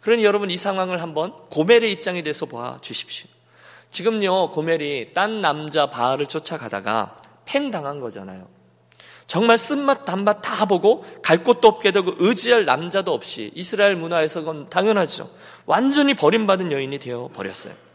그러니 0.00 0.24
여러분 0.24 0.50
이 0.50 0.56
상황을 0.56 1.00
한번 1.00 1.32
고멜의 1.50 1.92
입장에 1.92 2.22
대해서 2.22 2.46
봐 2.46 2.78
주십시오. 2.80 3.30
지금요 3.92 4.50
고멜이 4.50 5.12
딴 5.12 5.40
남자 5.40 5.88
바알을 5.88 6.26
쫓아가다가 6.26 7.16
팽 7.44 7.70
당한 7.70 8.00
거잖아요. 8.00 8.48
정말 9.28 9.56
쓴맛 9.56 10.04
단맛 10.04 10.42
다 10.42 10.64
보고 10.64 11.04
갈 11.22 11.44
곳도 11.44 11.68
없게 11.68 11.92
되고 11.92 12.12
의지할 12.18 12.64
남자도 12.64 13.14
없이 13.14 13.52
이스라엘 13.54 13.94
문화에서 13.94 14.42
건 14.42 14.68
당연하죠. 14.68 15.30
완전히 15.64 16.14
버림받은 16.14 16.72
여인이 16.72 16.98
되어 16.98 17.30
버렸어요. 17.32 17.89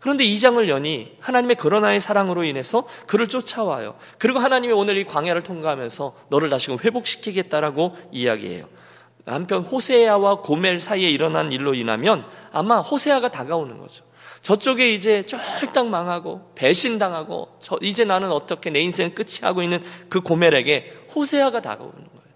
그런데 0.00 0.24
이 0.24 0.38
장을 0.38 0.68
연이 0.68 1.12
하나님의 1.20 1.56
그러나의 1.56 2.00
사랑으로 2.00 2.44
인해서 2.44 2.86
그를 3.06 3.26
쫓아와요. 3.26 3.96
그리고 4.18 4.38
하나님이 4.38 4.72
오늘 4.72 4.96
이 4.96 5.04
광야를 5.04 5.42
통과하면서 5.42 6.14
너를 6.28 6.50
다시금 6.50 6.78
회복시키겠다라고 6.78 7.96
이야기해요. 8.12 8.66
남편 9.24 9.62
호세아와 9.62 10.36
고멜 10.36 10.78
사이에 10.78 11.10
일어난 11.10 11.52
일로 11.52 11.74
인하면 11.74 12.24
아마 12.52 12.78
호세아가 12.80 13.30
다가오는 13.30 13.78
거죠. 13.78 14.04
저쪽에 14.42 14.88
이제 14.88 15.24
쫄딱 15.24 15.88
망하고 15.88 16.52
배신당하고 16.54 17.58
저 17.60 17.78
이제 17.82 18.04
나는 18.04 18.30
어떻게 18.30 18.70
내 18.70 18.80
인생 18.80 19.14
끝이 19.14 19.40
하고 19.42 19.62
있는 19.62 19.82
그 20.08 20.20
고멜에게 20.20 21.08
호세아가 21.14 21.60
다가오는 21.60 21.92
거예요. 21.92 22.28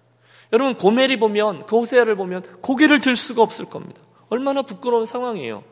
여러분 0.51 0.75
고멜이 0.75 1.17
보면 1.17 1.65
그 1.65 1.77
호세아를 1.77 2.15
보면 2.15 2.43
고개를 2.61 2.99
들 2.99 3.15
수가 3.15 3.41
없을 3.41 3.65
겁니다. 3.65 4.01
얼마나 4.29 4.61
부끄러운 4.61 5.05
상황이에요. 5.05 5.63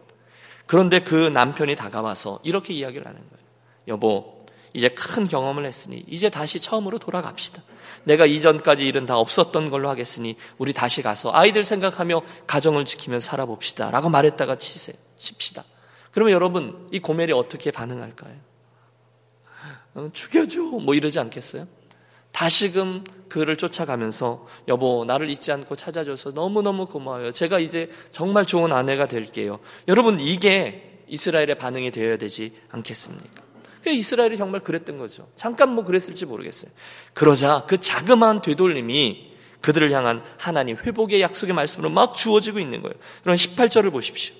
그런데 0.66 1.00
그 1.00 1.28
남편이 1.30 1.76
다가와서 1.76 2.40
이렇게 2.44 2.74
이야기를 2.74 3.06
하는 3.06 3.20
거예요. 3.20 3.46
여보, 3.88 4.46
이제 4.74 4.90
큰 4.90 5.28
경험을 5.28 5.66
했으니 5.66 6.06
이제 6.08 6.30
다시 6.30 6.60
처음으로 6.60 6.98
돌아갑시다. 7.00 7.62
내가 8.04 8.26
이전까지 8.26 8.86
일은 8.86 9.06
다 9.06 9.18
없었던 9.18 9.70
걸로 9.70 9.90
하겠으니 9.90 10.38
우리 10.58 10.74
다시 10.74 11.02
가서 11.02 11.32
아이들 11.34 11.64
생각하며 11.64 12.22
가정을 12.48 12.86
지키며 12.86 13.20
살아봅시다. 13.20 13.92
라고 13.92 14.10
말했다가 14.10 14.56
치세요. 14.56 14.96
칩시다. 15.18 15.64
그러면 16.12 16.34
여러분, 16.34 16.88
이 16.92 17.00
고멜이 17.00 17.32
어떻게 17.32 17.72
반응할까요? 17.72 18.36
어, 19.94 20.10
죽여줘. 20.14 20.62
뭐 20.62 20.96
이러지 20.96 21.20
않겠어요? 21.20 21.68
다시금 22.32 23.04
그를 23.30 23.56
쫓아가면서 23.56 24.46
여보 24.68 25.06
나를 25.06 25.30
잊지 25.30 25.52
않고 25.52 25.76
찾아줘서 25.76 26.32
너무너무 26.32 26.86
고마워요. 26.86 27.32
제가 27.32 27.60
이제 27.60 27.90
정말 28.12 28.46
좋은 28.46 28.74
아내가 28.74 29.08
될게요. 29.08 29.60
여러분 29.88 30.20
이게 30.20 31.04
이스라엘의 31.08 31.56
반응이 31.56 31.92
되어야 31.92 32.18
되지 32.18 32.54
않겠습니까? 32.70 33.44
그 33.84 33.90
이스라엘이 33.90 34.38
정말 34.38 34.62
그랬던 34.62 34.98
거죠. 34.98 35.28
잠깐 35.36 35.70
뭐 35.70 35.84
그랬을지 35.84 36.26
모르겠어요. 36.26 36.72
그러자 37.14 37.66
그 37.68 37.80
자그마한 37.80 38.42
되돌림이 38.42 39.32
그들을 39.62 39.92
향한 39.92 40.24
하나님 40.38 40.76
회복의 40.78 41.22
약속의 41.22 41.54
말씀으로 41.54 41.90
막 41.90 42.16
주어지고 42.16 42.60
있는 42.60 42.82
거예요. 42.82 42.96
그럼 43.24 43.36
18절을 43.36 43.92
보십시오. 43.92 44.36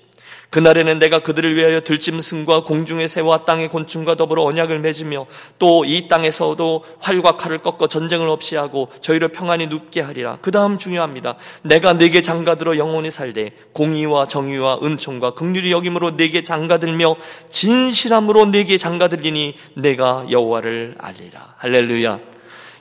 그날에는 0.52 0.98
내가 0.98 1.20
그들을 1.20 1.56
위하여 1.56 1.80
들짐승과 1.80 2.64
공중의 2.64 3.08
새와 3.08 3.46
땅의 3.46 3.68
곤충과 3.68 4.16
더불어 4.16 4.44
언약을 4.44 4.78
맺으며 4.80 5.26
또 5.58 5.82
이 5.84 6.06
땅에서도 6.08 6.84
활과 7.00 7.32
칼을 7.32 7.58
꺾어 7.58 7.88
전쟁을 7.88 8.28
없이 8.28 8.54
하고 8.56 8.88
저희를 9.00 9.28
평안히 9.28 9.66
눕게 9.66 10.00
하리라. 10.00 10.38
그 10.40 10.50
다음 10.50 10.78
중요합니다. 10.78 11.34
내가 11.62 11.94
내게 11.94 12.22
장가들어 12.22 12.76
영원히 12.76 13.10
살되 13.10 13.50
공의와 13.72 14.26
정의와 14.26 14.80
은총과 14.82 15.32
극률이 15.32 15.72
여김으로 15.72 16.16
내게 16.16 16.42
장가들며 16.42 17.16
진실함으로 17.50 18.46
내게 18.46 18.76
장가들리니 18.76 19.54
내가 19.76 20.26
여호와를 20.30 20.96
알리라. 20.98 21.54
할렐루야. 21.56 22.20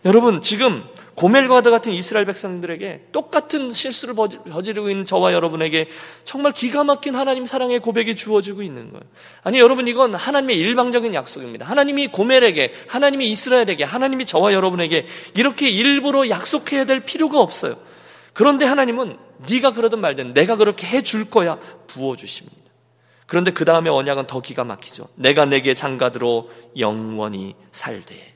여러분 0.05 0.41
지금 0.41 0.83
고멜과드 1.21 1.69
같은 1.69 1.93
이스라엘 1.93 2.25
백성들에게 2.25 3.09
똑같은 3.11 3.69
실수를 3.71 4.15
저지르고 4.51 4.89
있는 4.89 5.05
저와 5.05 5.33
여러분에게 5.33 5.87
정말 6.23 6.51
기가 6.51 6.83
막힌 6.83 7.13
하나님 7.13 7.45
사랑의 7.45 7.79
고백이 7.79 8.15
주어지고 8.15 8.63
있는 8.63 8.89
거예요. 8.89 9.03
아니 9.43 9.59
여러분 9.59 9.87
이건 9.87 10.15
하나님의 10.15 10.57
일방적인 10.57 11.13
약속입니다. 11.13 11.67
하나님이 11.67 12.07
고멜에게, 12.07 12.73
하나님이 12.87 13.29
이스라엘에게, 13.29 13.83
하나님이 13.83 14.25
저와 14.25 14.51
여러분에게 14.53 15.05
이렇게 15.35 15.69
일부러 15.69 16.27
약속해야 16.27 16.85
될 16.85 17.01
필요가 17.01 17.39
없어요. 17.39 17.77
그런데 18.33 18.65
하나님은 18.65 19.15
네가 19.47 19.73
그러든 19.73 20.01
말든 20.01 20.33
내가 20.33 20.55
그렇게 20.55 20.87
해줄 20.87 21.29
거야 21.29 21.59
부어 21.85 22.15
주십니다. 22.15 22.57
그런데 23.27 23.51
그 23.51 23.63
다음에 23.63 23.91
언약은 23.91 24.25
더 24.25 24.41
기가 24.41 24.63
막히죠. 24.63 25.07
내가 25.13 25.45
내게 25.45 25.75
장가들어 25.75 26.47
영원히 26.79 27.53
살되. 27.71 28.33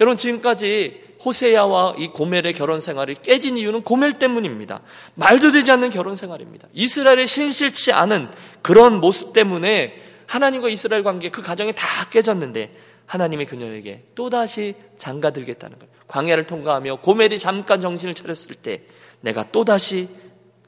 여러분 0.00 0.18
지금까지 0.18 1.15
호세야와 1.26 1.96
이 1.98 2.08
고멜의 2.08 2.52
결혼 2.54 2.80
생활이 2.80 3.16
깨진 3.16 3.58
이유는 3.58 3.82
고멜 3.82 4.20
때문입니다. 4.20 4.80
말도 5.16 5.50
되지 5.50 5.72
않는 5.72 5.90
결혼 5.90 6.14
생활입니다. 6.14 6.68
이스라엘의 6.72 7.26
신실치 7.26 7.92
않은 7.92 8.30
그런 8.62 9.00
모습 9.00 9.32
때문에 9.32 10.00
하나님과 10.26 10.68
이스라엘 10.68 11.02
관계 11.02 11.28
그 11.28 11.42
가정이 11.42 11.72
다 11.74 11.86
깨졌는데 12.10 12.70
하나님이 13.06 13.46
그녀에게 13.46 14.04
또다시 14.14 14.74
장가들겠다는 14.98 15.78
거예요. 15.78 15.92
광야를 16.06 16.46
통과하며 16.46 17.00
고멜이 17.02 17.38
잠깐 17.38 17.80
정신을 17.80 18.14
차렸을 18.14 18.54
때 18.54 18.84
내가 19.20 19.50
또다시 19.50 20.08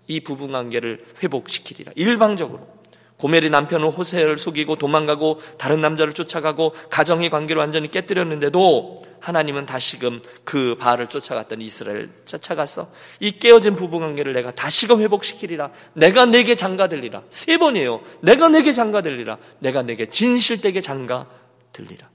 이 0.08 0.20
부부 0.20 0.48
관계를 0.48 1.04
회복시키리라. 1.22 1.92
일방적으로. 1.94 2.77
고멜이 3.18 3.50
남편을 3.50 3.90
호세를 3.90 4.38
속이고 4.38 4.76
도망가고 4.76 5.40
다른 5.58 5.80
남자를 5.80 6.12
쫓아가고 6.12 6.75
가정의 6.88 7.30
관계를 7.30 7.60
완전히 7.60 7.90
깨뜨렸는데도 7.90 9.02
하나님은 9.20 9.66
다시금 9.66 10.22
그 10.44 10.76
바알을 10.76 11.08
쫓아갔던 11.08 11.60
이스라엘 11.60 12.10
쫓아가서 12.25 12.90
이 13.20 13.32
깨어진 13.32 13.75
부부 13.75 13.98
관계를 13.98 14.32
내가 14.32 14.52
다시금 14.52 15.00
회복시키리라. 15.00 15.70
내가 15.94 16.26
내게 16.26 16.54
장가들리라. 16.54 17.22
세 17.30 17.58
번이에요. 17.58 18.00
내가 18.22 18.48
내게 18.48 18.72
장가들리라. 18.72 19.38
내가 19.58 19.82
내게 19.82 20.06
진실되게 20.06 20.80
장가들리라. 20.80 22.08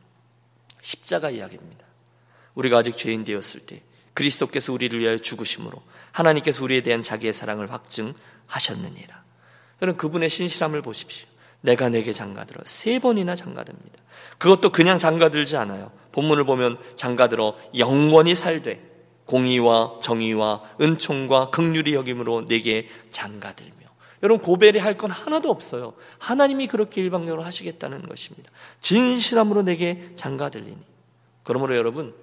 십자가 0.82 1.30
이야기입니다. 1.30 1.86
우리가 2.56 2.78
아직 2.78 2.96
죄인 2.96 3.26
되었을 3.26 3.62
때 3.62 3.82
그리스도께서 4.14 4.72
우리를 4.72 4.98
위하여 5.00 5.18
죽으심으로 5.18 5.82
하나님께서 6.12 6.64
우리에 6.64 6.82
대한 6.82 7.04
자기의 7.04 7.34
사랑을 7.34 7.72
확증하셨느니라. 7.72 9.23
여러분 9.82 9.98
그분의 9.98 10.30
신실함을 10.30 10.82
보십시오. 10.82 11.28
내가 11.62 11.90
내게 11.90 12.12
장가들어 12.12 12.62
세 12.66 13.00
번이나 13.00 13.36
장가듭니다. 13.36 13.98
그것도 14.38 14.72
그냥 14.72 14.98
장가들지 14.98 15.58
않아요. 15.58 15.92
본문을 16.12 16.46
보면 16.46 16.78
장가들어 16.96 17.56
영원히 17.78 18.36
살되 18.36 18.82
공의와 19.26 20.00
정의와 20.02 20.62
은총과 20.82 21.50
극률이 21.50 21.94
여김으로 21.94 22.48
내게 22.48 22.90
장가들며 23.10 23.72
여러분 24.24 24.42
고벨이 24.42 24.80
할건 24.80 25.12
하나도 25.12 25.50
없어요. 25.50 25.94
하나님이 26.18 26.68
그렇게 26.68 27.02
일방적으로 27.02 27.44
하시겠다는 27.44 28.08
것입니다. 28.08 28.52
진실함으로 28.80 29.64
내게 29.64 30.12
장가들리니. 30.16 30.78
그러므로 31.44 31.76
여러분 31.76 32.14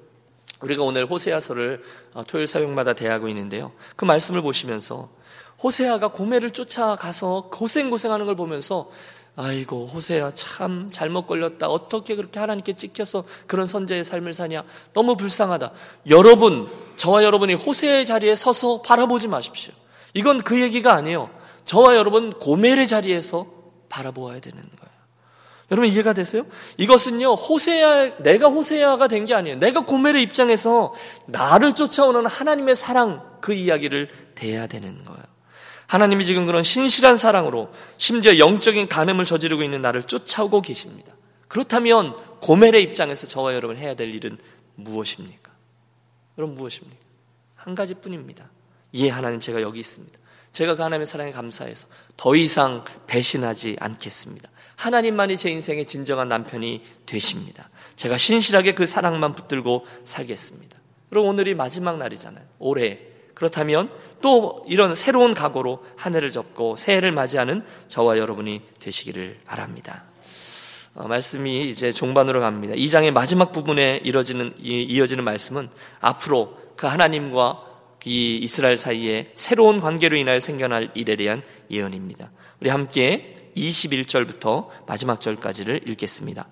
우리가 0.63 0.83
오늘 0.83 1.07
호세아서를 1.07 1.83
어, 2.15 2.25
토요일 2.25 2.47
새벽마다 2.47 2.93
대하고 2.95 3.29
있는데요. 3.29 3.73
그 3.97 4.05
말씀을 4.05 4.43
보시면서 4.43 5.11
호세아가 5.63 6.09
고멜을 6.09 6.53
쫓아가서 6.53 7.49
고생고생하는 7.53 8.27
걸 8.27 8.35
보면서 8.35 8.91
아이고 9.37 9.87
호세아 9.87 10.33
참 10.35 10.91
잘못 10.93 11.27
걸렸다. 11.27 11.69
어떻게 11.69 12.17
그렇게 12.17 12.39
하나님께 12.41 12.75
찍혀서 12.75 13.25
그런 13.47 13.67
선제의 13.67 14.05
삶을 14.05 14.35
사냐. 14.35 14.65
너무 14.93 15.17
불쌍하다. 15.17 15.73
여러분, 16.09 16.69
저와 16.97 17.25
여러분이 17.25 17.55
호세의 17.55 18.05
자리에 18.07 18.35
서서 18.35 18.83
바라보지 18.83 19.29
마십시오. 19.29 19.73
이건 20.15 20.43
그 20.43 20.61
얘기가 20.61 20.93
아니에요. 20.93 21.31
저와 21.65 21.95
여러분 21.97 22.33
고멜의 22.33 22.89
자리에서 22.89 23.47
바라보아야 23.89 24.41
되는 24.41 24.59
거예요. 24.59 24.91
여러분 25.71 25.89
이해가 25.89 26.13
되세요? 26.15 26.45
이것은요 26.79 27.35
호세아 27.35 28.19
내가 28.19 28.49
호세아가 28.49 29.07
된 29.07 29.25
게 29.27 29.35
아니에요. 29.35 29.59
내가 29.61 29.83
고멜의 29.83 30.21
입장에서 30.23 30.93
나를 31.27 31.75
쫓아오는 31.75 32.27
하나님의 32.27 32.75
사랑 32.75 33.39
그 33.41 33.53
이야기를 33.55 34.09
대해야 34.35 34.67
되는 34.67 35.05
거예요. 35.05 35.30
하나님이 35.87 36.25
지금 36.25 36.47
그런 36.47 36.63
신실한 36.63 37.17
사랑으로 37.17 37.73
심지어 37.97 38.39
영적인 38.39 38.89
간음을 38.89 39.25
저지르고 39.25 39.63
있는 39.63 39.81
나를 39.81 40.05
쫓아오고 40.05 40.63
계십니다. 40.63 41.13
그렇다면 41.49 42.15
고멜의 42.41 42.83
입장에서 42.83 43.27
저와 43.27 43.55
여러분 43.55 43.77
해야 43.77 43.95
될 43.95 44.15
일은 44.15 44.39
무엇입니까? 44.77 45.51
여러분 46.39 46.55
무엇입니까? 46.55 47.03
한 47.57 47.75
가지뿐입니다. 47.75 48.49
예, 48.95 49.09
하나님 49.09 49.41
제가 49.41 49.61
여기 49.63 49.81
있습니다. 49.81 50.19
제가 50.53 50.75
그 50.77 50.83
하나님의 50.83 51.07
사랑에 51.07 51.33
감사해서 51.33 51.87
더 52.17 52.35
이상 52.35 52.85
배신하지 53.07 53.77
않겠습니다. 53.79 54.49
하나님만이 54.77 55.37
제 55.37 55.51
인생의 55.51 55.87
진정한 55.87 56.29
남편이 56.29 56.83
되십니다. 57.07 57.69
제가 57.97 58.17
신실하게 58.17 58.75
그 58.75 58.87
사랑만 58.87 59.35
붙들고 59.35 59.87
살겠습니다. 60.05 60.79
그리고 61.11 61.27
오늘이 61.27 61.55
마지막 61.55 61.99
날이잖아요. 61.99 62.45
올해 62.59 62.99
그렇다면 63.35 63.91
또 64.21 64.65
이런 64.69 64.95
새로운 64.95 65.35
각오로 65.35 65.85
한 65.97 66.15
해를 66.15 66.31
접고 66.31 66.77
새해를 66.77 67.13
맞이하는 67.13 67.65
저와 67.89 68.19
여러분이 68.19 68.63
되시기를 68.79 69.41
바랍니다. 69.47 70.05
어, 70.95 71.07
말씀이 71.07 71.71
이제 71.71 71.93
종반으로 71.93 72.41
갑니다. 72.41 72.75
이 72.77 72.89
장의 72.89 73.13
마지막 73.13 73.53
부분에 73.53 74.01
이어지는, 74.05 74.55
이어지는 74.59 75.25
말씀은 75.25 75.71
앞으로 76.01 76.57
그 76.77 76.87
하나님과 76.87 77.67
이 78.07 78.39
이스라엘 78.39 78.77
사이에 78.77 79.31
새로운 79.35 79.79
관계로 79.81 80.17
인하여 80.17 80.41
생겨날 80.41 80.91
일에 80.95 81.17
대한 81.17 81.43
예언입니다. 81.71 82.31
우리 82.61 82.71
함께 82.71 83.35
21절부터 83.57 84.69
마지막 84.87 85.21
절까지를 85.21 85.83
읽겠습니다. 85.89 86.47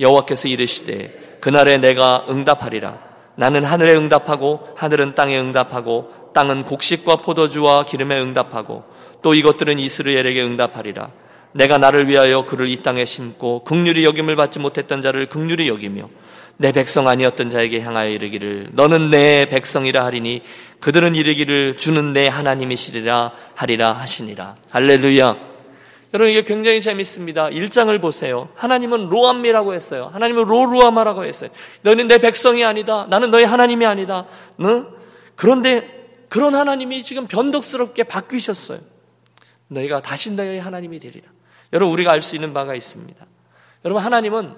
여호와께서 0.00 0.48
이르시되 0.48 1.38
그날에 1.40 1.78
내가 1.78 2.24
응답하리라 2.28 2.98
나는 3.36 3.64
하늘에 3.64 3.94
응답하고 3.94 4.68
하늘은 4.76 5.14
땅에 5.14 5.38
응답하고 5.38 6.25
땅은 6.36 6.64
곡식과 6.64 7.16
포도주와 7.16 7.86
기름에 7.86 8.20
응답하고 8.20 8.84
또 9.22 9.32
이것들은 9.32 9.78
이스라엘에게 9.78 10.42
응답하리라. 10.42 11.08
내가 11.52 11.78
나를 11.78 12.08
위하여 12.08 12.44
그를 12.44 12.68
이 12.68 12.82
땅에 12.82 13.06
심고 13.06 13.64
극률이 13.64 14.04
여김을 14.04 14.36
받지 14.36 14.58
못했던 14.58 15.00
자를 15.00 15.30
극률이 15.30 15.66
여기며 15.66 16.10
내 16.58 16.72
백성 16.72 17.08
아니었던 17.08 17.48
자에게 17.48 17.80
향하여 17.80 18.10
이르기를 18.10 18.68
너는 18.72 19.08
내 19.08 19.48
백성이라 19.48 20.04
하리니 20.04 20.42
그들은 20.80 21.14
이르기를 21.14 21.78
주는 21.78 22.12
내 22.12 22.28
하나님이시리라 22.28 23.32
하리라 23.54 23.92
하시니라. 23.92 24.56
할렐루야. 24.68 25.36
여러분 26.12 26.30
이게 26.30 26.42
굉장히 26.42 26.82
재밌습니다. 26.82 27.48
1장을 27.48 27.98
보세요. 28.02 28.50
하나님은 28.56 29.08
로암미라고 29.08 29.72
했어요. 29.72 30.10
하나님은 30.12 30.44
로루아마라고 30.44 31.24
했어요. 31.24 31.48
너는 31.80 32.08
내 32.08 32.18
백성이 32.18 32.62
아니다. 32.62 33.06
나는 33.08 33.30
너의 33.30 33.46
하나님이 33.46 33.86
아니다. 33.86 34.26
응? 34.60 34.86
그런데 35.34 35.96
그런 36.28 36.54
하나님이 36.54 37.02
지금 37.02 37.26
변덕스럽게 37.26 38.04
바뀌셨어요. 38.04 38.80
너희가 39.68 40.00
다시 40.00 40.30
너희 40.32 40.58
하나님이 40.58 40.98
되리라. 40.98 41.28
여러분 41.72 41.92
우리가 41.92 42.12
알 42.12 42.20
수 42.20 42.34
있는 42.36 42.52
바가 42.52 42.74
있습니다. 42.74 43.26
여러분 43.84 44.02
하나님은 44.02 44.54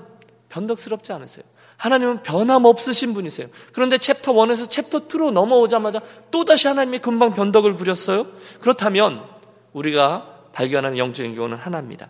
변덕스럽지 0.48 1.12
않으세요. 1.12 1.44
하나님은 1.76 2.22
변함없으신 2.22 3.14
분이세요. 3.14 3.48
그런데 3.72 3.98
챕터 3.98 4.32
1에서 4.32 4.68
챕터 4.68 5.06
2로 5.06 5.30
넘어오자마자 5.30 6.00
또다시 6.30 6.66
하나님이 6.66 6.98
금방 6.98 7.32
변덕을 7.34 7.76
부렸어요. 7.76 8.26
그렇다면 8.60 9.24
우리가 9.72 10.48
발견하는 10.52 10.98
영적인 10.98 11.36
교훈은 11.36 11.56
하나입니다. 11.56 12.08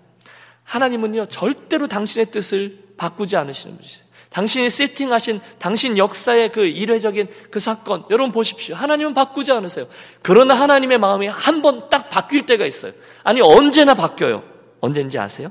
하나님은요 0.65 1.27
절대로 1.27 1.87
당신의 1.87 2.27
뜻을 2.31 2.95
바꾸지 2.97 3.37
않으시는 3.37 3.77
분이세요. 3.77 4.08
당신이 4.31 4.69
세팅하신 4.69 5.41
당신 5.59 5.97
역사의 5.97 6.53
그 6.53 6.67
일회적인 6.67 7.29
그 7.51 7.61
사건, 7.61 8.05
여러분 8.11 8.31
보십시오. 8.33 8.77
하나님은 8.77 9.15
바꾸지 9.15 9.53
않으세요. 9.53 9.87
그러나 10.23 10.55
하나님의 10.55 10.99
마음이 10.99 11.29
한 11.29 11.63
번 11.63 11.89
딱 11.89 12.11
바뀔 12.11 12.45
때가 12.47 12.67
있어요. 12.67 12.93
아니, 13.25 13.41
언제나 13.41 13.95
바뀌어요. 13.95 14.43
언제인지 14.81 15.19
아세요? 15.19 15.51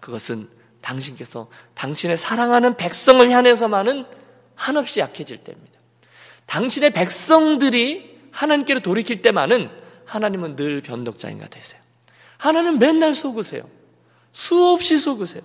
그것은 0.00 0.48
당신께서 0.82 1.48
당신의 1.74 2.16
사랑하는 2.16 2.76
백성을 2.76 3.28
향해서만은 3.30 4.04
한없이 4.54 5.00
약해질 5.00 5.38
때입니다. 5.38 5.80
당신의 6.46 6.92
백성들이 6.92 8.18
하나님께로 8.32 8.80
돌이킬 8.80 9.22
때만은 9.22 9.70
하나님은 10.04 10.56
늘 10.56 10.82
변덕자인가 10.82 11.48
되세요. 11.48 11.80
하나님 12.36 12.78
맨날 12.78 13.14
속으세요. 13.14 13.62
수없이 14.32 14.98
속으세요. 14.98 15.42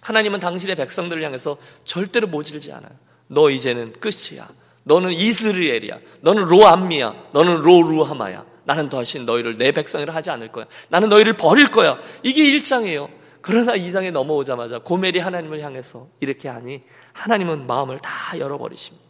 하나님은 0.00 0.40
당신의 0.40 0.76
백성들을 0.76 1.22
향해서 1.22 1.56
절대로 1.84 2.26
모질지 2.28 2.72
않아요. 2.72 2.92
너 3.28 3.50
이제는 3.50 3.92
끝이야. 3.94 4.48
너는 4.84 5.12
이스라엘이야. 5.12 5.98
너는 6.22 6.44
로암미야. 6.44 7.28
너는 7.32 7.60
로루하마야. 7.62 8.44
나는 8.64 8.88
다시 8.88 9.18
너희를 9.20 9.58
내 9.58 9.72
백성이라 9.72 10.14
하지 10.14 10.30
않을 10.30 10.48
거야. 10.52 10.64
나는 10.88 11.08
너희를 11.08 11.36
버릴 11.36 11.68
거야. 11.68 11.98
이게 12.22 12.42
1장이에요. 12.44 13.08
그러나 13.42 13.72
2장에 13.74 14.10
넘어오자마자 14.10 14.78
고멜이 14.80 15.18
하나님을 15.18 15.60
향해서 15.60 16.08
이렇게 16.20 16.48
하니 16.48 16.82
하나님은 17.12 17.66
마음을 17.66 17.98
다 17.98 18.38
열어버리십니다. 18.38 19.08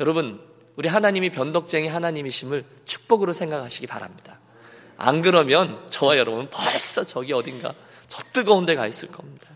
여러분, 0.00 0.40
우리 0.76 0.88
하나님이 0.88 1.30
변덕쟁이 1.30 1.88
하나님이심을 1.88 2.64
축복으로 2.84 3.32
생각하시기 3.32 3.86
바랍니다. 3.86 4.38
안 4.96 5.22
그러면 5.22 5.80
저와 5.88 6.18
여러분 6.18 6.48
벌써 6.50 7.04
저기 7.04 7.32
어딘가 7.32 7.72
저 8.08 8.22
뜨거운 8.32 8.64
데 8.64 8.74
가 8.74 8.86
있을 8.86 9.08
겁니다. 9.08 9.48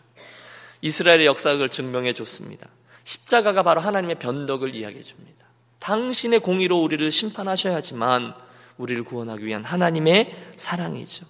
이스라엘의 0.83 1.27
역사를 1.27 1.69
증명해 1.69 2.13
줬습니다. 2.13 2.69
십자가가 3.05 3.63
바로 3.63 3.81
하나님의 3.81 4.19
변덕을 4.19 4.75
이야기해 4.75 5.03
줍니다. 5.03 5.47
당신의 5.79 6.41
공의로 6.41 6.81
우리를 6.83 7.11
심판하셔야지만 7.11 8.35
우리를 8.77 9.03
구원하기 9.05 9.45
위한 9.45 9.65
하나님의 9.65 10.35
사랑이죠. 10.57 11.27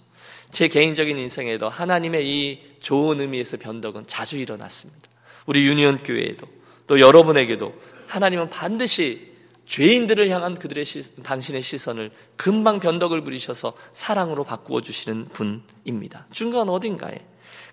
제 0.51 0.67
개인적인 0.67 1.17
인생에도 1.17 1.69
하나님의 1.69 2.27
이 2.27 2.59
좋은 2.79 3.19
의미에서 3.19 3.57
변덕은 3.57 4.05
자주 4.05 4.37
일어났습니다. 4.37 5.09
우리 5.45 5.65
유니온 5.67 6.03
교회에도 6.03 6.47
또또 6.85 6.99
여러분에게도 6.99 7.73
하나님은 8.07 8.49
반드시 8.49 9.33
죄인들을 9.65 10.29
향한 10.29 10.55
그들의 10.55 10.85
시, 10.85 11.15
당신의 11.23 11.61
시선을 11.61 12.11
금방 12.35 12.79
변덕을 12.79 13.23
부리셔서 13.23 13.73
사랑으로 13.93 14.43
바꾸어 14.43 14.81
주시는 14.81 15.29
분입니다. 15.29 16.27
중간 16.31 16.69
어딘가에. 16.69 17.17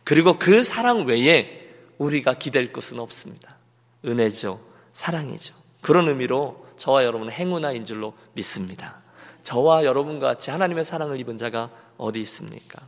그리고 0.04 0.38
그 0.38 0.62
사랑 0.62 1.04
외에 1.04 1.69
우리가 2.00 2.34
기댈 2.34 2.72
것은 2.72 2.98
없습니다. 2.98 3.56
은혜죠. 4.04 4.58
사랑이죠. 4.92 5.54
그런 5.82 6.08
의미로 6.08 6.66
저와 6.76 7.04
여러분은 7.04 7.30
행운아인 7.30 7.84
줄로 7.84 8.14
믿습니다. 8.32 9.02
저와 9.42 9.84
여러분과 9.84 10.28
같이 10.28 10.50
하나님의 10.50 10.84
사랑을 10.84 11.20
입은 11.20 11.36
자가 11.36 11.70
어디 11.98 12.20
있습니까? 12.20 12.80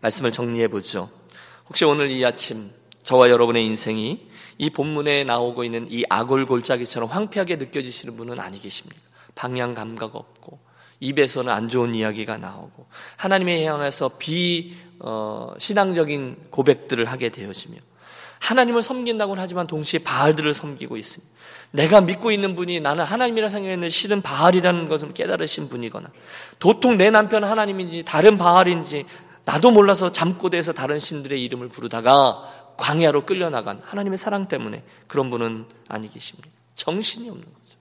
말씀을 0.00 0.30
정리해 0.30 0.68
보죠. 0.68 1.10
혹시 1.68 1.86
오늘 1.86 2.10
이 2.10 2.24
아침 2.24 2.70
저와 3.02 3.30
여러분의 3.30 3.64
인생이 3.64 4.28
이 4.58 4.70
본문에 4.70 5.24
나오고 5.24 5.64
있는 5.64 5.86
이 5.90 6.04
아골골짜기처럼 6.10 7.08
황폐하게 7.08 7.56
느껴지시는 7.56 8.14
분은 8.16 8.38
아니 8.38 8.58
계십니까? 8.58 9.00
방향 9.34 9.72
감각 9.72 10.16
없고 10.16 10.58
입에서는 11.00 11.50
안 11.50 11.68
좋은 11.68 11.94
이야기가 11.94 12.36
나오고 12.36 12.86
하나님에 13.16 13.64
향해서 13.64 14.10
비 14.18 14.74
어, 15.00 15.52
신앙적인 15.58 16.36
고백들을 16.50 17.04
하게 17.06 17.30
되어지며 17.30 17.78
하나님을 18.38 18.82
섬긴다고는 18.82 19.42
하지만 19.42 19.66
동시에 19.66 20.00
바알들을 20.00 20.54
섬기고 20.54 20.96
있습니다. 20.96 21.32
내가 21.72 22.00
믿고 22.00 22.30
있는 22.30 22.56
분이 22.56 22.80
나는 22.80 23.04
하나님이라 23.04 23.48
생각했는데 23.48 23.90
실은 23.90 24.22
바알이라는 24.22 24.88
것을 24.88 25.12
깨달으신 25.12 25.68
분이거나 25.68 26.08
도통 26.58 26.96
내 26.96 27.10
남편 27.10 27.44
하나님인지 27.44 28.04
다른 28.04 28.38
바알인지 28.38 29.04
나도 29.44 29.70
몰라서 29.70 30.10
잠꼬대에서 30.10 30.72
다른 30.72 30.98
신들의 30.98 31.42
이름을 31.44 31.68
부르다가 31.68 32.74
광야로 32.76 33.26
끌려나간 33.26 33.82
하나님의 33.84 34.18
사랑 34.18 34.48
때문에 34.48 34.82
그런 35.06 35.30
분은 35.30 35.66
아니 35.88 36.10
계십니다. 36.10 36.48
정신이 36.74 37.28
없는 37.28 37.44
거죠. 37.44 37.76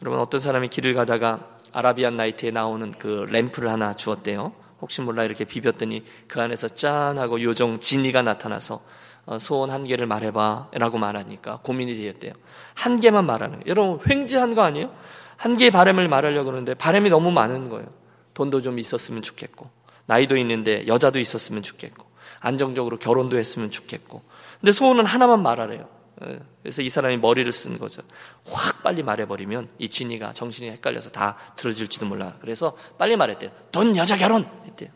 여러분 0.00 0.20
어떤 0.20 0.40
사람이 0.40 0.68
길을 0.68 0.94
가다가 0.94 1.48
아라비안 1.72 2.16
나이트에 2.16 2.50
나오는 2.50 2.92
그 2.92 3.26
램프를 3.30 3.68
하나 3.70 3.94
주었대요. 3.94 4.52
혹시 4.82 5.00
몰라 5.00 5.24
이렇게 5.24 5.44
비볐더니 5.44 6.04
그 6.28 6.42
안에서 6.42 6.68
짠하고 6.68 7.40
요정 7.42 7.80
진이가 7.80 8.20
나타나서 8.22 8.82
어, 9.24 9.38
소원 9.38 9.70
한 9.70 9.84
개를 9.84 10.06
말해봐 10.06 10.70
라고 10.72 10.98
말하니까 10.98 11.60
고민이 11.62 11.96
되었대요. 11.96 12.32
한 12.74 13.00
개만 13.00 13.24
말하는 13.24 13.60
거예요. 13.60 13.64
여러분 13.68 14.00
횡재한 14.10 14.54
거 14.54 14.62
아니에요? 14.62 14.92
한 15.36 15.56
개의 15.56 15.70
바램을 15.70 16.08
말하려고 16.08 16.46
그러는데 16.46 16.74
바램이 16.74 17.08
너무 17.08 17.30
많은 17.30 17.68
거예요. 17.68 17.86
돈도 18.34 18.62
좀 18.62 18.78
있었으면 18.78 19.22
좋겠고 19.22 19.70
나이도 20.06 20.36
있는데 20.38 20.86
여자도 20.86 21.20
있었으면 21.20 21.62
좋겠고 21.62 22.06
안정적으로 22.40 22.98
결혼도 22.98 23.38
했으면 23.38 23.70
좋겠고 23.70 24.22
근데 24.60 24.72
소원은 24.72 25.06
하나만 25.06 25.42
말하래요. 25.42 25.88
어, 26.22 26.38
그래서 26.62 26.82
이 26.82 26.88
사람이 26.88 27.16
머리를 27.16 27.50
쓴 27.50 27.78
거죠. 27.78 28.02
확 28.46 28.82
빨리 28.82 29.02
말해버리면 29.02 29.70
이 29.78 29.88
진이가 29.88 30.32
정신이 30.32 30.70
헷갈려서 30.70 31.10
다 31.10 31.36
들어줄지도 31.56 32.06
몰라. 32.06 32.36
그래서 32.40 32.76
빨리 32.96 33.16
말했대요. 33.16 33.50
돈, 33.72 33.96
여자, 33.96 34.16
결혼! 34.16 34.48
했대요. 34.66 34.90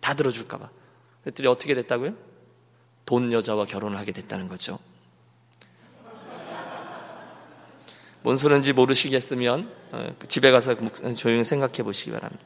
다 0.00 0.14
들어줄까봐. 0.14 0.70
그랬더니 1.24 1.48
어떻게 1.48 1.74
됐다고요? 1.74 2.14
돈 3.04 3.32
여자와 3.32 3.64
결혼을 3.64 3.98
하게 3.98 4.12
됐다는 4.12 4.48
거죠. 4.48 4.78
뭔 8.22 8.36
소리인지 8.36 8.72
모르시겠으면 8.72 9.72
어, 9.92 10.12
집에 10.28 10.50
가서 10.50 10.76
조용히 11.16 11.42
생각해 11.42 11.82
보시기 11.82 12.12
바랍니다. 12.12 12.44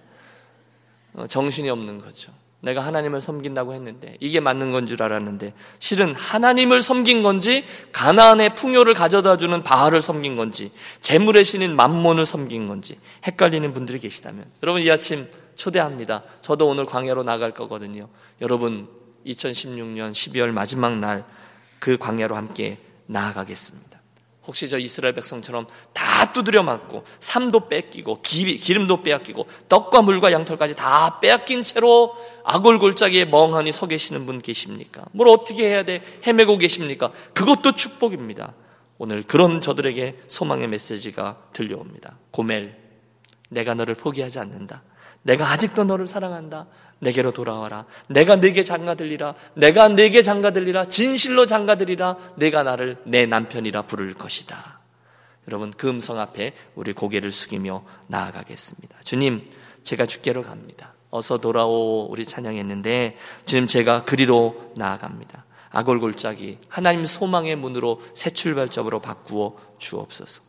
어, 1.15 1.27
정신이 1.27 1.69
없는 1.69 1.99
거죠. 1.99 2.33
내가 2.65 2.81
하나님을 2.85 3.21
섬긴다고 3.21 3.75
했는데 3.75 4.17
이게 4.21 4.41
맞는 4.41 4.73
건 4.73 4.87
줄 4.87 5.03
알았는데 5.03 5.55
실은 5.79 6.15
하나님을 6.15 6.83
섬긴 6.83 7.23
건지 7.23 7.65
가나안의 7.93 8.55
풍요를 8.57 8.95
가져다 8.95 9.37
주는 9.37 9.63
바알을 9.63 10.01
섬긴 10.01 10.37
건지 10.37 10.73
재물의 11.01 11.45
신인 11.45 11.77
만몬을 11.77 12.27
섬긴 12.27 12.67
건지 12.67 12.99
헷갈리는 13.27 13.73
분들이 13.73 13.99
계시다면 13.99 14.43
여러분 14.63 14.83
이 14.83 14.91
아침 14.91 15.27
초대합니다. 15.55 16.23
저도 16.41 16.67
오늘 16.67 16.85
광야로 16.87 17.23
나갈 17.23 17.53
거거든요. 17.53 18.09
여러분 18.41 18.89
2016년 19.27 20.13
12월 20.13 20.51
마지막 20.51 20.99
날 20.99 21.25
그 21.85 21.99
광야로 21.99 22.35
함께 22.35 22.79
나아가겠습니다. 23.05 23.94
혹시 24.47 24.69
저 24.69 24.79
이스라엘 24.79 25.15
백성처럼 25.15 25.67
다 25.93 26.33
두드려 26.33 26.63
맞고 26.63 27.05
삶도 27.21 27.69
뺏기고 27.69 28.21
기름도 28.23 29.03
빼앗기고 29.03 29.47
떡과 29.69 30.03
물과 30.03 30.33
양털까지 30.33 30.77
다 30.77 31.19
빼앗긴 31.21 31.63
채로 31.63 32.15
아골골짜기에 32.45 33.27
멍하니 33.27 33.73
서 33.73 33.87
계시는 33.87 34.27
분 34.27 34.41
계십니까? 34.41 35.05
뭘 35.13 35.29
어떻게 35.29 35.69
해야 35.69 35.83
돼? 35.83 36.03
헤매고 36.27 36.59
계십니까? 36.59 37.11
그것도 37.33 37.73
축복입니다. 37.73 38.55
오늘 38.99 39.23
그런 39.23 39.61
저들에게 39.61 40.21
소망의 40.29 40.69
메시지가 40.69 41.49
들려옵니다. 41.53 42.17
고멜, 42.31 42.77
내가 43.49 43.75
너를 43.75 43.95
포기하지 43.95 44.39
않는다. 44.39 44.83
내가 45.25 45.51
아직도 45.51 45.85
너를 45.85 46.07
사랑한다. 46.07 46.67
내게로 47.01 47.33
돌아와라. 47.33 47.87
내가 48.07 48.37
네게 48.37 48.63
장가들리라. 48.63 49.35
내가 49.55 49.89
네게 49.89 50.23
장가들리라. 50.23 50.89
진실로 50.89 51.47
장가들리라. 51.47 52.17
내가 52.37 52.63
나를 52.63 52.99
내 53.05 53.27
남편이라 53.27 53.83
부를 53.83 54.15
것이다. 54.15 54.81
여러분 55.49 55.71
그 55.71 55.89
음성 55.89 56.19
앞에 56.21 56.55
우리 56.75 56.93
고개를 56.93 57.33
숙이며 57.33 57.85
나아가겠습니다. 58.07 59.01
주님, 59.05 59.45
제가 59.83 60.07
주께로 60.07 60.43
갑니다. 60.43 60.95
어서 61.11 61.39
돌아오 61.39 62.07
우리 62.11 62.25
찬양했는데 62.25 63.17
주님 63.47 63.67
제가 63.67 64.05
그리로 64.05 64.73
나아갑니다. 64.77 65.45
아골골짜기 65.71 66.59
하나님 66.69 67.05
소망의 67.05 67.57
문으로 67.57 68.01
새 68.15 68.31
출발점으로 68.31 69.01
바꾸어 69.01 69.57
주옵소서. 69.79 70.43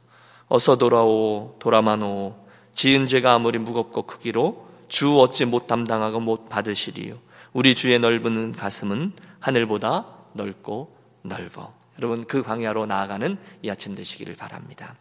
어서 0.48 0.78
돌아오 0.78 1.56
돌아마노 1.60 2.45
지은 2.76 3.08
죄가 3.08 3.34
아무리 3.34 3.58
무겁고 3.58 4.04
크기로 4.04 4.68
주 4.88 5.20
어찌 5.20 5.46
못 5.46 5.66
담당하고 5.66 6.20
못 6.20 6.50
받으시리요. 6.50 7.16
우리 7.54 7.74
주의 7.74 7.98
넓은 7.98 8.52
가슴은 8.52 9.14
하늘보다 9.40 10.06
넓고 10.34 10.96
넓어. 11.24 11.74
여러분 11.98 12.26
그 12.26 12.44
광야로 12.44 12.86
나아가는 12.86 13.38
이 13.64 13.70
아침 13.70 13.96
되시기를 13.96 14.36
바랍니다. 14.36 14.96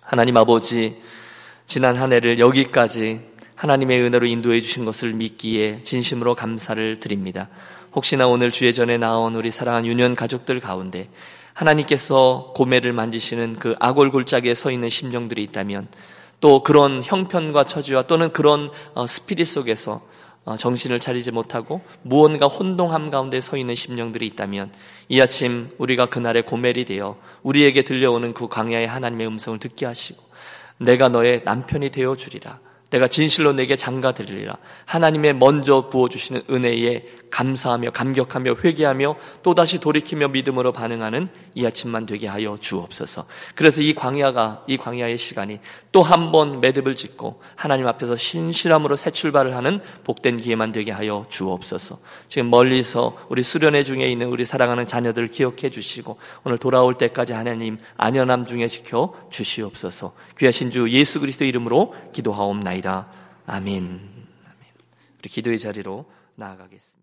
하나님 0.00 0.36
아버지 0.36 1.02
지난 1.66 1.96
한 1.96 2.12
해를 2.12 2.38
여기까지 2.38 3.20
하나님의 3.56 4.00
은혜로 4.02 4.26
인도해 4.26 4.60
주신 4.60 4.84
것을 4.84 5.14
믿기에 5.14 5.80
진심으로 5.80 6.34
감사를 6.34 7.00
드립니다. 7.00 7.48
혹시나 7.94 8.26
오늘 8.26 8.50
주의 8.50 8.72
전에 8.72 8.98
나온 8.98 9.34
우리 9.34 9.50
사랑하는 9.50 9.88
유년 9.88 10.14
가족들 10.14 10.60
가운데 10.60 11.08
하나님께서 11.54 12.52
고매를 12.54 12.92
만지시는 12.92 13.54
그 13.54 13.76
아골 13.78 14.10
골짜기에 14.10 14.54
서 14.54 14.70
있는 14.70 14.88
심령들이 14.88 15.42
있다면 15.44 15.88
또 16.40 16.62
그런 16.62 17.02
형편과 17.02 17.64
처지와 17.64 18.02
또는 18.02 18.30
그런 18.30 18.70
어, 18.94 19.06
스피릿 19.06 19.46
속에서 19.46 20.02
어, 20.44 20.56
정신을 20.56 21.00
차리지 21.00 21.30
못하고 21.30 21.80
무언가 22.02 22.46
혼동함 22.46 23.10
가운데 23.10 23.40
서 23.40 23.56
있는 23.56 23.74
심령들이 23.74 24.26
있다면 24.26 24.72
이 25.08 25.20
아침 25.20 25.70
우리가 25.78 26.06
그날의 26.06 26.42
고멜이 26.42 26.84
되어 26.84 27.16
우리에게 27.42 27.82
들려오는 27.82 28.34
그 28.34 28.48
광야의 28.48 28.86
하나님의 28.86 29.26
음성을 29.26 29.58
듣게 29.58 29.86
하시고 29.86 30.22
내가 30.78 31.08
너의 31.08 31.42
남편이 31.44 31.90
되어 31.90 32.16
주리라. 32.16 32.58
내가 32.94 33.08
진실로 33.08 33.52
내게 33.52 33.74
장가 33.74 34.12
드리리라. 34.12 34.56
하나님의 34.84 35.34
먼저 35.34 35.88
부어주시는 35.90 36.42
은혜에 36.48 37.04
감사하며 37.30 37.90
감격하며 37.90 38.54
회개하며 38.62 39.16
또다시 39.42 39.80
돌이키며 39.80 40.28
믿음으로 40.28 40.70
반응하는 40.72 41.28
이 41.56 41.66
아침만 41.66 42.06
되게 42.06 42.28
하여 42.28 42.56
주옵소서. 42.60 43.26
그래서 43.56 43.82
이 43.82 43.92
광야가, 43.94 44.64
이 44.68 44.76
광야의 44.76 45.18
시간이 45.18 45.58
또 45.90 46.02
한 46.02 46.30
번 46.30 46.60
매듭을 46.60 46.94
짓고 46.94 47.40
하나님 47.56 47.88
앞에서 47.88 48.14
신실함으로 48.16 48.94
새 48.94 49.10
출발을 49.10 49.56
하는 49.56 49.80
복된 50.04 50.38
기회만 50.40 50.70
되게 50.70 50.92
하여 50.92 51.26
주옵소서. 51.28 51.98
지금 52.28 52.50
멀리서 52.50 53.16
우리 53.28 53.42
수련회 53.42 53.82
중에 53.82 54.06
있는 54.06 54.28
우리 54.28 54.44
사랑하는 54.44 54.86
자녀들 54.86 55.26
기억해 55.28 55.70
주시고 55.70 56.16
오늘 56.44 56.58
돌아올 56.58 56.94
때까지 56.94 57.32
하나님 57.32 57.78
안연함 57.96 58.44
중에 58.44 58.68
지켜 58.68 59.12
주시옵소서. 59.30 60.14
귀하신 60.38 60.70
주 60.70 60.88
예수 60.90 61.18
그리스도 61.20 61.44
이름으로 61.44 61.94
기도하옵나이다. 62.12 62.83
아멘. 62.88 63.06
아멘. 63.46 64.72
우리 65.18 65.28
기도의 65.28 65.58
자리로 65.58 66.04
나아가겠습니다. 66.36 66.92